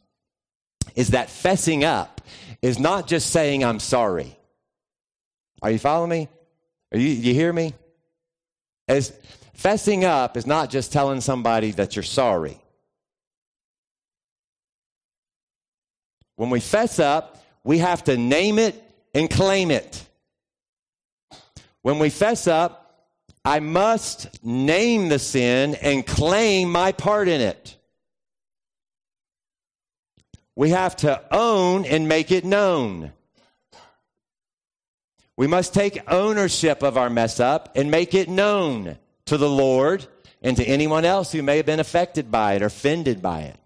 is 0.94 1.08
that 1.08 1.28
fessing 1.28 1.82
up 1.82 2.20
is 2.62 2.78
not 2.78 3.08
just 3.08 3.30
saying, 3.30 3.64
I'm 3.64 3.80
sorry. 3.80 4.36
Are 5.60 5.70
you 5.70 5.78
following 5.78 6.10
me? 6.10 6.28
Are 6.92 6.98
you, 6.98 7.08
you 7.08 7.34
hear 7.34 7.52
me? 7.52 7.74
As 8.86 9.12
fessing 9.62 10.02
up 10.02 10.36
is 10.36 10.46
not 10.46 10.70
just 10.70 10.92
telling 10.92 11.20
somebody 11.20 11.70
that 11.72 11.94
you're 11.94 12.02
sorry. 12.02 12.58
When 16.36 16.50
we 16.50 16.60
fess 16.60 16.98
up, 16.98 17.44
we 17.62 17.78
have 17.78 18.02
to 18.04 18.16
name 18.16 18.58
it 18.58 18.74
and 19.14 19.30
claim 19.30 19.70
it. 19.70 20.04
When 21.82 21.98
we 21.98 22.10
fess 22.10 22.46
up, 22.48 23.08
I 23.44 23.60
must 23.60 24.44
name 24.44 25.08
the 25.08 25.18
sin 25.18 25.76
and 25.76 26.06
claim 26.06 26.70
my 26.70 26.92
part 26.92 27.28
in 27.28 27.40
it. 27.40 27.76
We 30.54 30.70
have 30.70 30.96
to 30.96 31.22
own 31.30 31.84
and 31.86 32.08
make 32.08 32.30
it 32.30 32.44
known. 32.44 33.12
We 35.36 35.46
must 35.46 35.74
take 35.74 36.10
ownership 36.10 36.82
of 36.82 36.96
our 36.96 37.10
mess 37.10 37.40
up 37.40 37.72
and 37.76 37.90
make 37.90 38.14
it 38.14 38.28
known 38.28 38.98
to 39.32 39.38
the 39.38 39.48
Lord 39.48 40.06
and 40.42 40.58
to 40.58 40.64
anyone 40.64 41.06
else 41.06 41.32
who 41.32 41.42
may 41.42 41.56
have 41.56 41.64
been 41.64 41.80
affected 41.80 42.30
by 42.30 42.52
it 42.52 42.62
or 42.62 42.66
offended 42.66 43.22
by 43.22 43.40
it. 43.40 43.56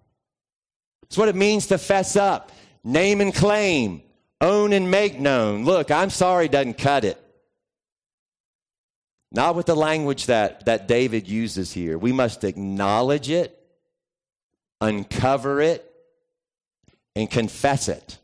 It's 1.03 1.19
what 1.19 1.29
it 1.29 1.35
means 1.35 1.67
to 1.67 1.79
fess 1.79 2.15
up, 2.15 2.53
name 2.85 3.21
and 3.21 3.35
claim, 3.35 4.03
own 4.41 4.73
and 4.73 4.93
make 4.93 5.19
known. 5.19 5.65
Look, 5.65 5.91
I'm 5.91 6.11
sorry 6.11 6.47
doesn't 6.47 6.79
cut 6.79 7.05
it. 7.05 7.21
Not 9.33 9.57
with 9.57 9.67
the 9.67 9.75
language 9.75 10.27
that, 10.27 10.67
that 10.67 10.87
David 10.87 11.27
uses 11.27 11.73
here. 11.73 11.99
We 11.99 12.13
must 12.13 12.45
acknowledge 12.45 13.29
it, 13.29 13.61
uncover 14.81 15.61
it, 15.61 15.85
and 17.17 17.29
confess 17.29 17.89
it. 17.89 18.19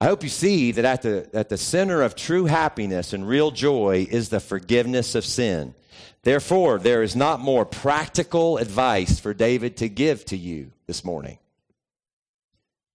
I 0.00 0.06
hope 0.06 0.22
you 0.22 0.28
see 0.28 0.72
that 0.72 0.84
at 0.84 1.02
the, 1.02 1.28
at 1.32 1.48
the 1.48 1.56
center 1.56 2.02
of 2.02 2.14
true 2.14 2.44
happiness 2.44 3.12
and 3.12 3.26
real 3.26 3.50
joy 3.50 4.06
is 4.08 4.28
the 4.28 4.38
forgiveness 4.38 5.14
of 5.14 5.24
sin. 5.24 5.74
Therefore, 6.22 6.78
there 6.78 7.02
is 7.02 7.16
not 7.16 7.40
more 7.40 7.64
practical 7.64 8.58
advice 8.58 9.18
for 9.18 9.34
David 9.34 9.78
to 9.78 9.88
give 9.88 10.24
to 10.26 10.36
you 10.36 10.70
this 10.86 11.04
morning 11.04 11.38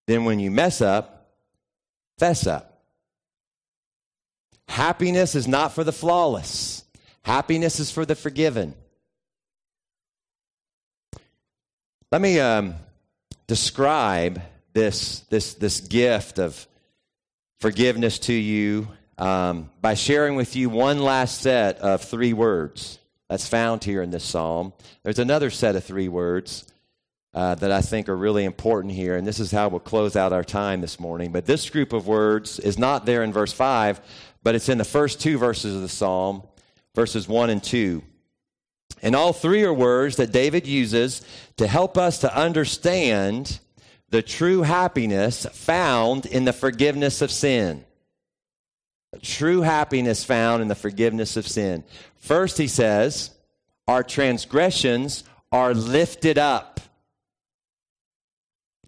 than 0.07 0.23
when 0.23 0.39
you 0.39 0.49
mess 0.49 0.81
up, 0.81 1.31
fess 2.17 2.47
up. 2.47 2.81
Happiness 4.69 5.35
is 5.35 5.47
not 5.47 5.73
for 5.73 5.83
the 5.83 5.91
flawless, 5.91 6.85
happiness 7.23 7.79
is 7.79 7.91
for 7.91 8.05
the 8.05 8.15
forgiven. 8.15 8.75
Let 12.11 12.21
me 12.21 12.39
um, 12.39 12.75
describe 13.47 14.41
this, 14.73 15.21
this, 15.29 15.55
this 15.55 15.81
gift 15.81 16.37
of 16.37 16.67
forgiveness 17.63 18.19
to 18.19 18.33
you 18.33 18.85
um, 19.17 19.69
by 19.79 19.93
sharing 19.93 20.35
with 20.35 20.53
you 20.53 20.69
one 20.69 20.99
last 20.99 21.39
set 21.39 21.77
of 21.77 22.03
three 22.03 22.33
words 22.33 22.99
that's 23.29 23.47
found 23.47 23.81
here 23.81 24.01
in 24.01 24.11
this 24.11 24.25
psalm. 24.25 24.73
There's 25.03 25.17
another 25.17 25.49
set 25.49 25.77
of 25.77 25.85
three 25.85 26.09
words 26.09 26.65
uh, 27.33 27.55
that 27.55 27.71
I 27.71 27.79
think 27.79 28.09
are 28.09 28.17
really 28.17 28.43
important 28.43 28.93
here, 28.93 29.15
and 29.15 29.25
this 29.25 29.39
is 29.39 29.49
how 29.49 29.69
we'll 29.69 29.79
close 29.79 30.17
out 30.17 30.33
our 30.33 30.43
time 30.43 30.81
this 30.81 30.99
morning. 30.99 31.31
But 31.31 31.45
this 31.45 31.69
group 31.69 31.93
of 31.93 32.05
words 32.05 32.59
is 32.59 32.77
not 32.77 33.05
there 33.05 33.23
in 33.23 33.31
verse 33.31 33.53
5, 33.53 34.01
but 34.43 34.55
it's 34.55 34.67
in 34.67 34.77
the 34.77 34.83
first 34.83 35.21
two 35.21 35.37
verses 35.37 35.73
of 35.73 35.81
the 35.81 35.87
psalm, 35.87 36.43
verses 36.95 37.29
1 37.29 37.49
and 37.49 37.63
2. 37.63 38.03
And 39.01 39.15
all 39.15 39.31
three 39.31 39.63
are 39.63 39.73
words 39.73 40.17
that 40.17 40.33
David 40.33 40.67
uses 40.67 41.21
to 41.55 41.67
help 41.67 41.97
us 41.97 42.17
to 42.19 42.37
understand 42.37 43.61
the 44.13 44.21
true 44.21 44.61
happiness 44.61 45.47
found 45.53 46.27
in 46.27 46.45
the 46.45 46.53
forgiveness 46.53 47.23
of 47.23 47.31
sin. 47.31 47.83
True 49.23 49.61
happiness 49.61 50.23
found 50.23 50.61
in 50.61 50.67
the 50.67 50.75
forgiveness 50.75 51.35
of 51.35 51.47
sin. 51.47 51.83
First, 52.17 52.59
he 52.59 52.67
says, 52.67 53.31
our 53.87 54.03
transgressions 54.03 55.23
are 55.51 55.73
lifted 55.73 56.37
up. 56.37 56.79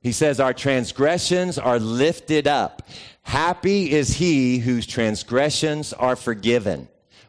He 0.03 0.11
says, 0.11 0.39
Our 0.39 0.53
transgressions 0.53 1.57
are 1.57 1.79
lifted 1.79 2.47
up. 2.47 2.83
Happy 3.23 3.91
is 3.91 4.17
he 4.17 4.59
whose 4.59 4.85
transgressions 4.85 5.91
are 5.91 6.15
forgiven. 6.15 6.87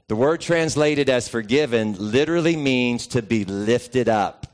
The 0.09 0.17
word 0.17 0.43
translated 0.43 1.09
as 1.09 1.31
forgiven 1.31 1.97
literally 1.99 2.57
means 2.57 3.07
to 3.07 3.23
be 3.23 3.47
lifted 3.47 4.11
up. 4.11 4.46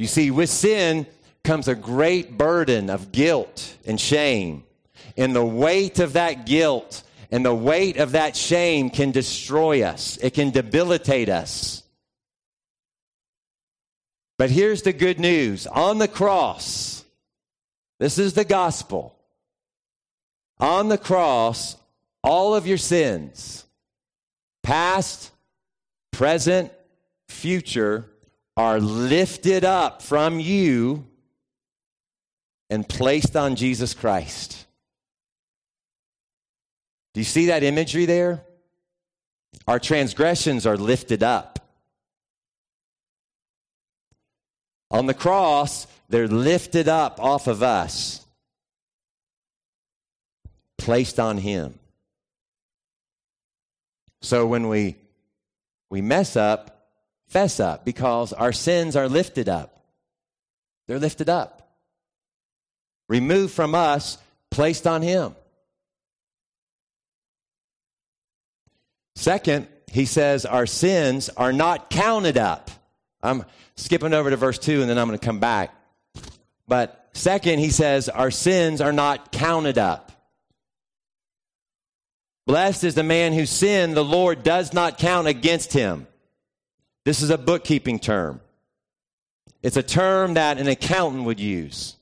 You 0.00 0.06
see, 0.06 0.30
with 0.30 0.48
sin 0.48 1.06
comes 1.44 1.68
a 1.68 1.74
great 1.74 2.38
burden 2.38 2.88
of 2.88 3.12
guilt 3.12 3.76
and 3.84 4.00
shame. 4.00 4.64
And 5.18 5.36
the 5.36 5.44
weight 5.44 5.98
of 5.98 6.14
that 6.14 6.46
guilt 6.46 7.02
and 7.30 7.44
the 7.44 7.54
weight 7.54 7.98
of 7.98 8.12
that 8.12 8.34
shame 8.34 8.88
can 8.88 9.10
destroy 9.10 9.82
us, 9.82 10.16
it 10.22 10.32
can 10.32 10.52
debilitate 10.52 11.28
us. 11.28 11.82
But 14.38 14.48
here's 14.48 14.80
the 14.80 14.94
good 14.94 15.20
news 15.20 15.66
on 15.66 15.98
the 15.98 16.08
cross, 16.08 17.04
this 17.98 18.16
is 18.18 18.32
the 18.32 18.46
gospel. 18.46 19.14
On 20.60 20.88
the 20.88 20.96
cross, 20.96 21.76
all 22.24 22.54
of 22.54 22.66
your 22.66 22.78
sins, 22.78 23.66
past, 24.62 25.30
present, 26.10 26.72
future, 27.28 28.06
are 28.60 28.78
lifted 28.78 29.64
up 29.64 30.02
from 30.02 30.38
you 30.38 31.06
and 32.68 32.86
placed 32.86 33.34
on 33.34 33.56
Jesus 33.56 33.94
Christ. 33.94 34.66
Do 37.14 37.20
you 37.20 37.24
see 37.24 37.46
that 37.46 37.62
imagery 37.62 38.04
there? 38.04 38.44
Our 39.66 39.78
transgressions 39.78 40.66
are 40.66 40.76
lifted 40.76 41.22
up. 41.22 41.58
On 44.90 45.06
the 45.06 45.14
cross, 45.14 45.86
they're 46.10 46.28
lifted 46.28 46.86
up 46.86 47.18
off 47.18 47.46
of 47.46 47.62
us, 47.62 48.26
placed 50.76 51.18
on 51.18 51.38
Him. 51.38 51.78
So 54.20 54.46
when 54.46 54.68
we, 54.68 54.96
we 55.88 56.02
mess 56.02 56.36
up, 56.36 56.79
fess 57.30 57.58
up 57.60 57.84
because 57.84 58.32
our 58.32 58.52
sins 58.52 58.96
are 58.96 59.08
lifted 59.08 59.48
up. 59.48 59.82
They're 60.86 60.98
lifted 60.98 61.28
up. 61.28 61.76
Removed 63.08 63.54
from 63.54 63.74
us, 63.74 64.18
placed 64.50 64.86
on 64.86 65.02
Him. 65.02 65.34
Second, 69.16 69.68
he 69.90 70.04
says 70.04 70.46
our 70.46 70.66
sins 70.66 71.28
are 71.36 71.52
not 71.52 71.90
counted 71.90 72.38
up. 72.38 72.70
I'm 73.22 73.44
skipping 73.76 74.14
over 74.14 74.30
to 74.30 74.36
verse 74.36 74.58
2 74.58 74.80
and 74.80 74.88
then 74.88 74.98
I'm 74.98 75.08
going 75.08 75.18
to 75.18 75.24
come 75.24 75.40
back. 75.40 75.74
But 76.66 77.08
second, 77.12 77.58
he 77.58 77.70
says 77.70 78.08
our 78.08 78.30
sins 78.30 78.80
are 78.80 78.92
not 78.92 79.32
counted 79.32 79.76
up. 79.76 80.12
Blessed 82.46 82.84
is 82.84 82.94
the 82.94 83.02
man 83.02 83.32
whose 83.32 83.50
sin 83.50 83.94
the 83.94 84.04
Lord 84.04 84.42
does 84.42 84.72
not 84.72 84.98
count 84.98 85.28
against 85.28 85.72
him. 85.72 86.06
This 87.04 87.22
is 87.22 87.30
a 87.30 87.38
bookkeeping 87.38 87.98
term. 87.98 88.40
It's 89.62 89.76
a 89.76 89.82
term 89.82 90.34
that 90.34 90.58
an 90.58 90.68
accountant 90.68 91.24
would 91.24 91.40
use. 91.40 91.96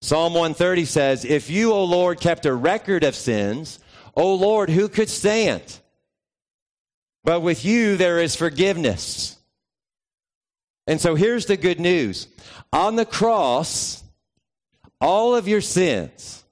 Psalm 0.00 0.34
130 0.34 0.84
says, 0.84 1.24
If 1.24 1.48
you, 1.48 1.72
O 1.72 1.84
Lord, 1.84 2.20
kept 2.20 2.44
a 2.44 2.54
record 2.54 3.04
of 3.04 3.14
sins, 3.14 3.78
O 4.16 4.34
Lord, 4.34 4.68
who 4.68 4.88
could 4.88 5.08
stand? 5.08 5.62
But 7.24 7.40
with 7.40 7.64
you 7.64 7.96
there 7.96 8.18
is 8.18 8.34
forgiveness. 8.34 9.36
And 10.88 11.00
so 11.00 11.14
here's 11.14 11.46
the 11.46 11.56
good 11.56 11.78
news. 11.78 12.26
On 12.72 12.96
the 12.96 13.06
cross, 13.06 14.02
all 15.00 15.36
of 15.36 15.46
your 15.46 15.60
sins, 15.60 16.42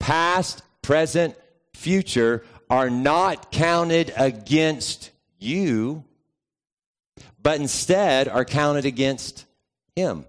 past, 0.00 0.62
present, 0.80 1.36
future, 1.74 2.44
are 2.70 2.88
not 2.88 3.52
counted 3.52 4.12
against 4.16 5.10
you, 5.38 6.04
but 7.46 7.60
instead 7.60 8.26
are 8.26 8.44
counted 8.44 8.84
against 8.84 9.46
Him. 9.94 10.24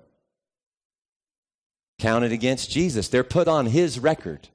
counted 1.97 2.31
against 2.31 2.69
Jesus. 2.69 3.07
They're 3.07 3.23
put 3.23 3.47
on 3.47 3.65
his 3.65 3.97
record. 3.97 4.47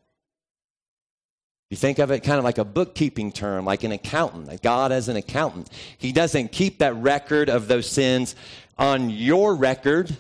You 1.71 1.77
think 1.77 1.99
of 1.99 2.13
it 2.13 2.21
kind 2.21 2.39
of 2.39 2.45
like 2.45 2.59
a 2.59 2.65
bookkeeping 2.65 3.33
term, 3.33 3.65
like 3.65 3.83
an 3.83 3.91
accountant, 3.91 4.47
like 4.47 4.63
God 4.63 4.93
as 4.93 5.09
an 5.09 5.17
accountant. 5.17 5.71
He 5.99 6.13
doesn't 6.13 6.53
keep 6.53 6.79
that 6.79 6.95
record 6.95 7.51
of 7.51 7.67
those 7.67 7.91
sins 7.91 8.37
on 8.79 9.11
your 9.11 9.57
record, 9.57 10.17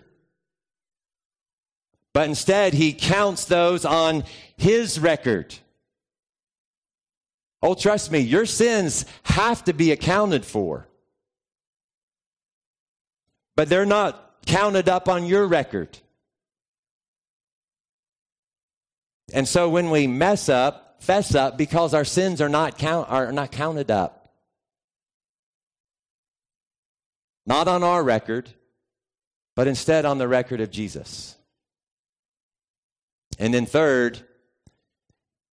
but 2.12 2.28
instead 2.28 2.74
he 2.74 2.92
counts 2.92 3.44
those 3.44 3.84
on 3.84 4.24
his 4.56 4.98
record. 4.98 5.54
Oh, 7.62 7.74
trust 7.74 8.10
me, 8.10 8.18
your 8.18 8.46
sins 8.46 9.04
have 9.22 9.62
to 9.66 9.72
be 9.72 9.92
accounted 9.92 10.44
for. 10.44 10.88
But 13.56 13.68
they're 13.68 13.86
not 13.86 14.40
counted 14.46 14.88
up 14.88 15.08
on 15.08 15.24
your 15.26 15.46
record. 15.46 15.98
And 19.32 19.48
so 19.48 19.68
when 19.68 19.90
we 19.90 20.06
mess 20.06 20.48
up, 20.48 20.96
fess 21.00 21.34
up 21.34 21.56
because 21.56 21.94
our 21.94 22.04
sins 22.04 22.40
are 22.40 22.48
not 22.48 22.78
count 22.78 23.08
are 23.08 23.32
not 23.32 23.50
counted 23.50 23.90
up. 23.90 24.30
Not 27.46 27.66
on 27.66 27.82
our 27.82 28.02
record, 28.02 28.48
but 29.56 29.66
instead 29.66 30.04
on 30.04 30.18
the 30.18 30.28
record 30.28 30.60
of 30.60 30.70
Jesus. 30.70 31.36
And 33.38 33.52
then 33.52 33.66
third, 33.66 34.20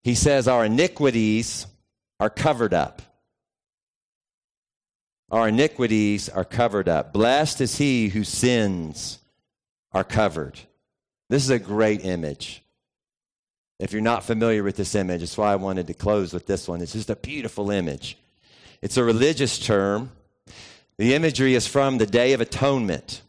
he 0.04 0.16
says 0.16 0.48
our 0.48 0.66
iniquities 0.66 1.68
are 2.20 2.30
covered 2.30 2.74
up. 2.74 3.02
Our 5.30 5.50
iniquities 5.50 6.30
are 6.30 6.46
covered 6.46 6.88
up. 6.88 7.12
Blessed 7.12 7.62
is 7.62 7.78
he 7.78 8.08
whose 8.08 8.30
sins 8.30 9.20
are 9.92 10.04
covered. 10.04 10.60
This 11.30 11.44
is 11.44 11.50
a 11.50 11.60
great 11.60 12.06
image. 12.06 12.64
If 13.80 13.92
you're 13.92 14.02
not 14.02 14.24
familiar 14.24 14.64
with 14.64 14.78
this 14.78 14.96
image, 14.96 15.20
that's 15.20 15.38
why 15.38 15.52
I 15.52 15.58
wanted 15.58 15.88
to 15.88 15.94
close 15.94 16.34
with 16.34 16.48
this 16.48 16.68
one. 16.68 16.82
It's 16.82 16.94
just 16.94 17.10
a 17.10 17.16
beautiful 17.16 17.70
image. 17.70 18.18
It's 18.82 18.98
a 18.98 19.04
religious 19.04 19.60
term. 19.60 20.12
The 20.98 21.14
imagery 21.14 21.54
is 21.56 21.68
from 21.68 21.98
the 21.98 22.08
Day 22.08 22.34
of 22.34 22.42
Atonement, 22.42 23.22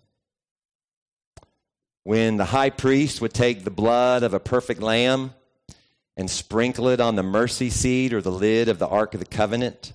when 2.05 2.39
the 2.39 2.47
high 2.47 2.71
priest 2.71 3.21
would 3.21 3.35
take 3.35 3.65
the 3.65 3.71
blood 3.71 4.23
of 4.23 4.33
a 4.33 4.41
perfect 4.41 4.81
lamb 4.81 5.35
and 6.17 6.31
sprinkle 6.31 6.89
it 6.89 7.01
on 7.01 7.17
the 7.17 7.23
mercy 7.23 7.69
seat 7.69 8.15
or 8.15 8.23
the 8.23 8.33
lid 8.33 8.71
of 8.71 8.79
the 8.79 8.89
Ark 8.89 9.13
of 9.13 9.21
the 9.21 9.27
Covenant. 9.27 9.93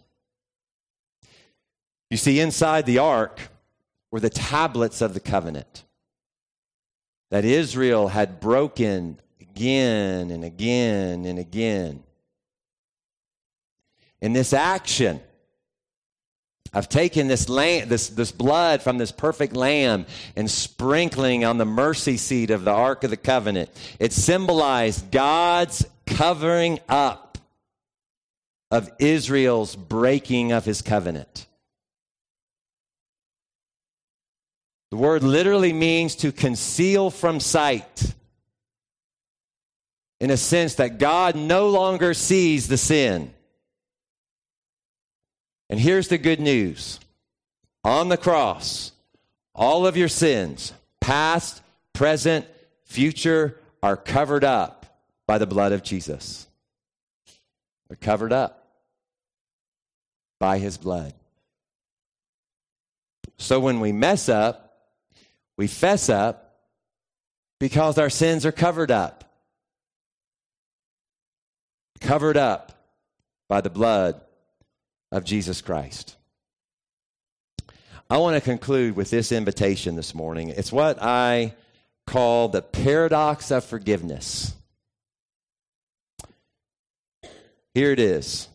You 2.14 2.18
see, 2.18 2.40
inside 2.40 2.86
the 2.86 3.00
ark 3.00 3.40
were 4.12 4.20
the 4.20 4.30
tablets 4.30 5.02
of 5.02 5.16
the 5.16 5.20
covenant 5.20 5.84
that 7.32 7.44
Israel 7.44 8.08
had 8.08 8.40
broken 8.40 9.20
again 9.42 10.30
and 10.30 10.44
again 10.44 11.26
and 11.26 11.40
again. 11.40 12.04
In 14.22 14.34
this 14.34 14.54
action 14.54 15.22
of 16.72 16.88
taking 16.88 17.28
this, 17.28 17.50
lamb, 17.50 17.90
this, 17.90 18.10
this 18.10 18.32
blood 18.32 18.84
from 18.84 19.00
this 19.00 19.12
perfect 19.12 19.56
lamb 19.56 20.06
and 20.36 20.52
sprinkling 20.52 21.44
on 21.44 21.58
the 21.58 21.66
mercy 21.66 22.18
seat 22.18 22.52
of 22.52 22.64
the 22.64 22.70
Ark 22.70 23.04
of 23.04 23.10
the 23.10 23.18
Covenant, 23.18 23.72
it 23.98 24.14
symbolized 24.14 25.10
God's 25.10 25.84
covering 26.06 26.80
up 26.88 27.40
of 28.70 28.92
Israel's 29.00 29.76
breaking 29.76 30.52
of 30.52 30.64
his 30.64 30.84
covenant. 30.84 31.48
The 34.94 35.00
word 35.00 35.24
literally 35.24 35.74
means 35.74 36.18
to 36.18 36.32
conceal 36.32 37.10
from 37.10 37.40
sight 37.40 38.14
in 40.20 40.30
a 40.30 40.38
sense 40.38 40.76
that 40.76 41.00
God 41.00 41.36
no 41.36 41.70
longer 41.70 42.14
sees 42.14 42.68
the 42.68 42.78
sin. 42.78 43.34
And 45.68 45.80
here's 45.80 46.10
the 46.10 46.20
good 46.20 46.40
news 46.40 47.00
on 47.84 48.10
the 48.10 48.18
cross, 48.18 48.92
all 49.56 49.88
of 49.88 49.98
your 49.98 50.10
sins, 50.10 50.74
past, 51.02 51.64
present, 51.94 52.46
future, 52.86 53.58
are 53.82 53.98
covered 53.98 54.44
up 54.44 54.86
by 55.26 55.40
the 55.40 55.48
blood 55.48 55.72
of 55.72 55.82
Jesus. 55.82 56.46
They're 57.88 57.98
covered 57.98 58.32
up 58.32 58.68
by 60.40 60.60
his 60.60 60.78
blood. 60.78 61.16
So 63.40 63.60
when 63.60 63.80
we 63.80 63.92
mess 63.92 64.30
up, 64.30 64.70
we 65.58 65.68
fess 65.68 66.10
up 66.10 66.56
because 67.60 67.98
our 67.98 68.10
sins 68.10 68.46
are 68.46 68.52
covered 68.52 68.92
up 68.92 69.24
covered 72.04 72.38
up 72.38 72.72
by 73.48 73.62
the 73.62 73.70
blood 73.70 74.22
of 75.12 75.24
Jesus 75.24 75.62
Christ. 75.62 76.18
I 78.10 78.18
want 78.18 78.36
to 78.36 78.42
conclude 78.42 78.96
with 78.96 79.10
this 79.10 79.32
invitation 79.32 79.96
this 79.96 80.14
morning. 80.14 80.50
It's 80.50 80.72
what 80.72 81.02
I 81.02 81.56
call 82.06 82.50
the 82.50 82.62
paradox 82.62 83.50
of 83.50 83.64
forgiveness. 83.64 84.54
Here 87.74 87.92
it 87.92 88.00
is. 88.00 88.48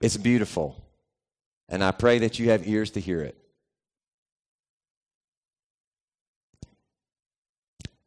It's 0.00 0.16
beautiful, 0.16 0.83
and 1.74 1.84
I 1.84 1.90
pray 1.90 2.20
that 2.20 2.38
you 2.38 2.50
have 2.50 2.66
ears 2.66 2.92
to 2.92 3.00
hear 3.00 3.20
it. 3.20 3.36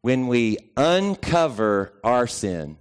when 0.08 0.28
we 0.28 0.58
uncover 0.78 1.92
our 2.02 2.28
sin, 2.28 2.78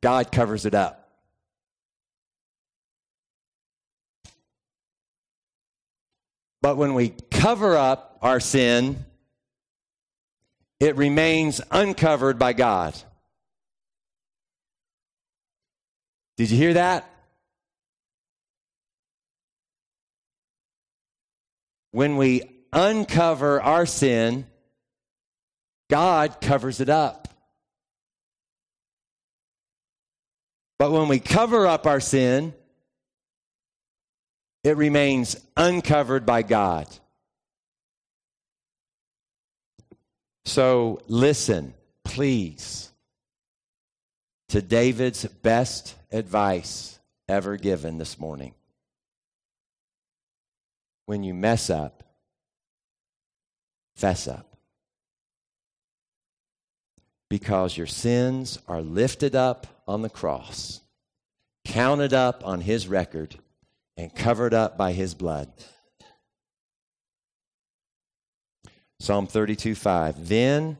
God 0.00 0.30
covers 0.30 0.64
it 0.64 0.76
up. 0.76 1.10
But 6.62 6.76
when 6.76 6.94
we 6.94 7.14
cover 7.32 7.76
up 7.76 8.18
our 8.22 8.38
sin, 8.38 9.04
it 10.78 10.94
remains 10.94 11.60
uncovered 11.72 12.38
by 12.38 12.52
God. 12.52 12.94
Did 16.38 16.52
you 16.52 16.56
hear 16.56 16.74
that? 16.74 17.10
When 21.90 22.16
we 22.16 22.42
uncover 22.72 23.60
our 23.60 23.86
sin, 23.86 24.46
God 25.90 26.40
covers 26.40 26.80
it 26.80 26.88
up. 26.88 27.26
But 30.78 30.92
when 30.92 31.08
we 31.08 31.18
cover 31.18 31.66
up 31.66 31.88
our 31.88 31.98
sin, 31.98 32.54
it 34.62 34.76
remains 34.76 35.36
uncovered 35.56 36.24
by 36.24 36.42
God. 36.42 36.86
So 40.44 41.00
listen, 41.08 41.74
please, 42.04 42.92
to 44.50 44.62
David's 44.62 45.24
best 45.24 45.97
advice 46.10 46.98
ever 47.28 47.56
given 47.56 47.98
this 47.98 48.18
morning. 48.18 48.54
When 51.06 51.22
you 51.22 51.34
mess 51.34 51.70
up, 51.70 51.98
Fess 53.98 54.28
up. 54.28 54.56
Because 57.28 57.76
your 57.76 57.88
sins 57.88 58.60
are 58.68 58.80
lifted 58.80 59.34
up 59.34 59.66
on 59.88 60.02
the 60.02 60.08
cross, 60.08 60.82
counted 61.64 62.14
up 62.14 62.46
on 62.46 62.60
his 62.60 62.86
record, 62.86 63.34
and 63.96 64.14
covered 64.14 64.54
up 64.54 64.78
by 64.78 64.92
his 64.92 65.14
blood. 65.14 65.50
Psalm 69.00 69.26
32 69.26 69.74
5. 69.74 70.28
Then 70.28 70.78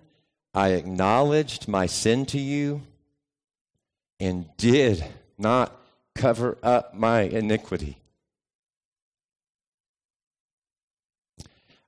I 0.55 0.69
acknowledged 0.75 1.67
my 1.67 1.87
sin 1.87 2.25
to 2.27 2.39
you 2.39 2.83
and 4.21 4.47
did 4.57 5.05
not 5.39 5.75
cover 6.15 6.59
up 6.63 6.95
my 6.95 7.23
iniquity. 7.23 7.99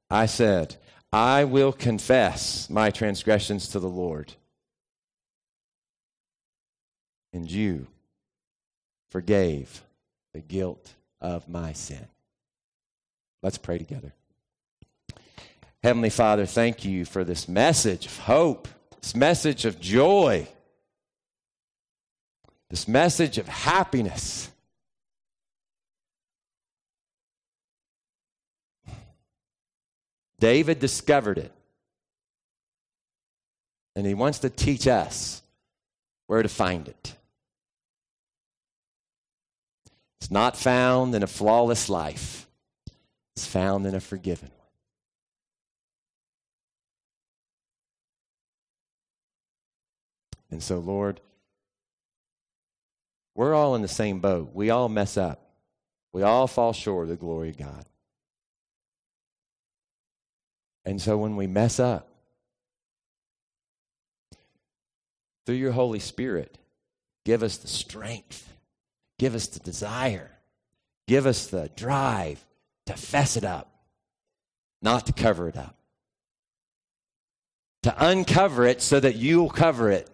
I 0.08 0.26
said, 0.26 0.76
I 1.12 1.44
will 1.44 1.72
confess 1.72 2.70
my 2.70 2.90
transgressions 2.90 3.68
to 3.68 3.80
the 3.80 3.88
Lord. 3.88 4.32
And 7.32 7.50
you 7.50 7.86
forgave 9.10 9.82
the 10.32 10.40
guilt 10.40 10.94
of 11.20 11.48
my 11.48 11.72
sin. 11.72 12.06
Let's 13.42 13.58
pray 13.58 13.78
together. 13.78 14.12
Heavenly 15.82 16.10
Father, 16.10 16.44
thank 16.44 16.84
you 16.84 17.04
for 17.04 17.24
this 17.24 17.48
message 17.48 18.06
of 18.06 18.18
hope, 18.18 18.68
this 19.00 19.14
message 19.14 19.64
of 19.64 19.80
joy, 19.80 20.46
this 22.70 22.86
message 22.86 23.36
of 23.36 23.48
happiness. 23.48 24.48
David 30.38 30.78
discovered 30.78 31.38
it. 31.38 31.52
And 33.96 34.06
he 34.06 34.14
wants 34.14 34.38
to 34.38 34.48
teach 34.48 34.86
us 34.86 35.42
where 36.28 36.42
to 36.42 36.48
find 36.48 36.86
it. 36.88 37.14
It's 40.20 40.30
not 40.30 40.56
found 40.56 41.14
in 41.14 41.24
a 41.24 41.26
flawless 41.26 41.90
life, 41.90 42.46
it's 43.34 43.46
found 43.46 43.84
in 43.84 43.94
a 43.96 44.00
forgiven 44.00 44.50
one. 44.56 44.68
And 50.52 50.62
so, 50.62 50.78
Lord, 50.78 51.20
we're 53.40 53.54
all 53.54 53.74
in 53.74 53.80
the 53.80 53.88
same 53.88 54.20
boat. 54.20 54.50
We 54.52 54.68
all 54.68 54.90
mess 54.90 55.16
up. 55.16 55.40
We 56.12 56.22
all 56.22 56.46
fall 56.46 56.74
short 56.74 57.04
of 57.04 57.08
the 57.08 57.16
glory 57.16 57.48
of 57.48 57.56
God. 57.56 57.86
And 60.84 61.00
so 61.00 61.16
when 61.16 61.36
we 61.36 61.46
mess 61.46 61.80
up, 61.80 62.06
through 65.46 65.54
your 65.54 65.72
Holy 65.72 66.00
Spirit, 66.00 66.58
give 67.24 67.42
us 67.42 67.56
the 67.56 67.66
strength, 67.66 68.46
give 69.18 69.34
us 69.34 69.46
the 69.46 69.60
desire, 69.60 70.32
give 71.08 71.24
us 71.24 71.46
the 71.46 71.70
drive 71.74 72.44
to 72.84 72.92
fess 72.92 73.38
it 73.38 73.44
up, 73.44 73.72
not 74.82 75.06
to 75.06 75.14
cover 75.14 75.48
it 75.48 75.56
up. 75.56 75.76
To 77.84 77.94
uncover 78.06 78.66
it 78.66 78.82
so 78.82 79.00
that 79.00 79.16
you'll 79.16 79.48
cover 79.48 79.90
it. 79.90 80.10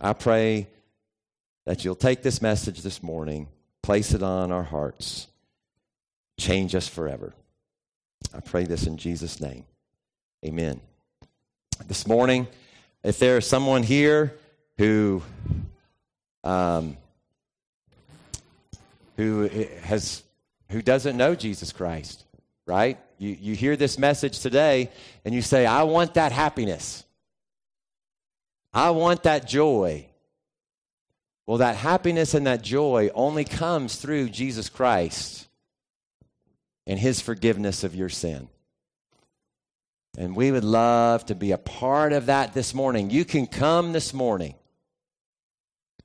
I 0.00 0.12
pray 0.12 0.68
that 1.66 1.84
you'll 1.84 1.96
take 1.96 2.22
this 2.22 2.40
message 2.40 2.82
this 2.82 3.02
morning, 3.02 3.48
place 3.82 4.14
it 4.14 4.22
on 4.22 4.52
our 4.52 4.62
hearts, 4.62 5.26
change 6.38 6.74
us 6.74 6.86
forever. 6.86 7.34
I 8.34 8.40
pray 8.40 8.64
this 8.64 8.86
in 8.86 8.96
Jesus' 8.96 9.40
name. 9.40 9.64
Amen. 10.44 10.80
This 11.86 12.06
morning, 12.06 12.46
if 13.02 13.18
there 13.18 13.38
is 13.38 13.46
someone 13.46 13.82
here 13.82 14.34
who 14.76 15.22
um, 16.44 16.96
who 19.16 19.48
has 19.82 20.22
who 20.70 20.80
doesn't 20.80 21.16
know 21.16 21.34
Jesus 21.34 21.72
Christ, 21.72 22.24
right? 22.66 22.98
You 23.18 23.36
you 23.40 23.54
hear 23.54 23.76
this 23.76 23.98
message 23.98 24.40
today 24.40 24.90
and 25.24 25.34
you 25.34 25.42
say, 25.42 25.66
I 25.66 25.82
want 25.82 26.14
that 26.14 26.30
happiness. 26.30 27.04
I 28.78 28.90
want 28.90 29.24
that 29.24 29.48
joy. 29.48 30.06
Well, 31.48 31.58
that 31.58 31.74
happiness 31.74 32.32
and 32.34 32.46
that 32.46 32.62
joy 32.62 33.10
only 33.12 33.44
comes 33.44 33.96
through 33.96 34.28
Jesus 34.28 34.68
Christ 34.68 35.48
and 36.86 36.96
his 36.96 37.20
forgiveness 37.20 37.82
of 37.82 37.96
your 37.96 38.08
sin. 38.08 38.48
And 40.16 40.36
we 40.36 40.52
would 40.52 40.62
love 40.62 41.26
to 41.26 41.34
be 41.34 41.50
a 41.50 41.58
part 41.58 42.12
of 42.12 42.26
that 42.26 42.54
this 42.54 42.72
morning. 42.72 43.10
You 43.10 43.24
can 43.24 43.48
come 43.48 43.92
this 43.92 44.14
morning, 44.14 44.54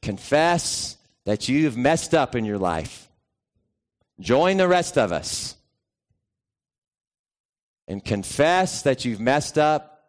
confess 0.01 0.97
that 1.25 1.47
you've 1.47 1.77
messed 1.77 2.15
up 2.15 2.33
in 2.33 2.43
your 2.43 2.57
life, 2.57 3.07
join 4.19 4.57
the 4.57 4.67
rest 4.67 4.97
of 4.97 5.11
us, 5.11 5.55
and 7.87 8.03
confess 8.03 8.81
that 8.81 9.05
you've 9.05 9.19
messed 9.19 9.59
up, 9.59 10.05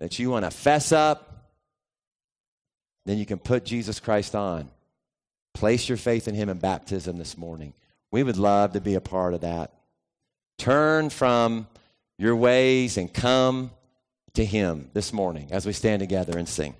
that 0.00 0.18
you 0.18 0.30
want 0.30 0.44
to 0.44 0.50
fess 0.50 0.90
up. 0.90 1.31
Then 3.06 3.18
you 3.18 3.26
can 3.26 3.38
put 3.38 3.64
Jesus 3.64 4.00
Christ 4.00 4.34
on. 4.34 4.70
Place 5.54 5.88
your 5.88 5.98
faith 5.98 6.28
in 6.28 6.34
him 6.34 6.48
in 6.48 6.58
baptism 6.58 7.18
this 7.18 7.36
morning. 7.36 7.74
We 8.10 8.22
would 8.22 8.36
love 8.36 8.72
to 8.72 8.80
be 8.80 8.94
a 8.94 9.00
part 9.00 9.34
of 9.34 9.40
that. 9.40 9.72
Turn 10.58 11.10
from 11.10 11.66
your 12.18 12.36
ways 12.36 12.96
and 12.98 13.12
come 13.12 13.70
to 14.34 14.44
Him 14.44 14.90
this 14.92 15.12
morning 15.12 15.48
as 15.50 15.66
we 15.66 15.72
stand 15.72 16.00
together 16.00 16.38
and 16.38 16.48
sing. 16.48 16.74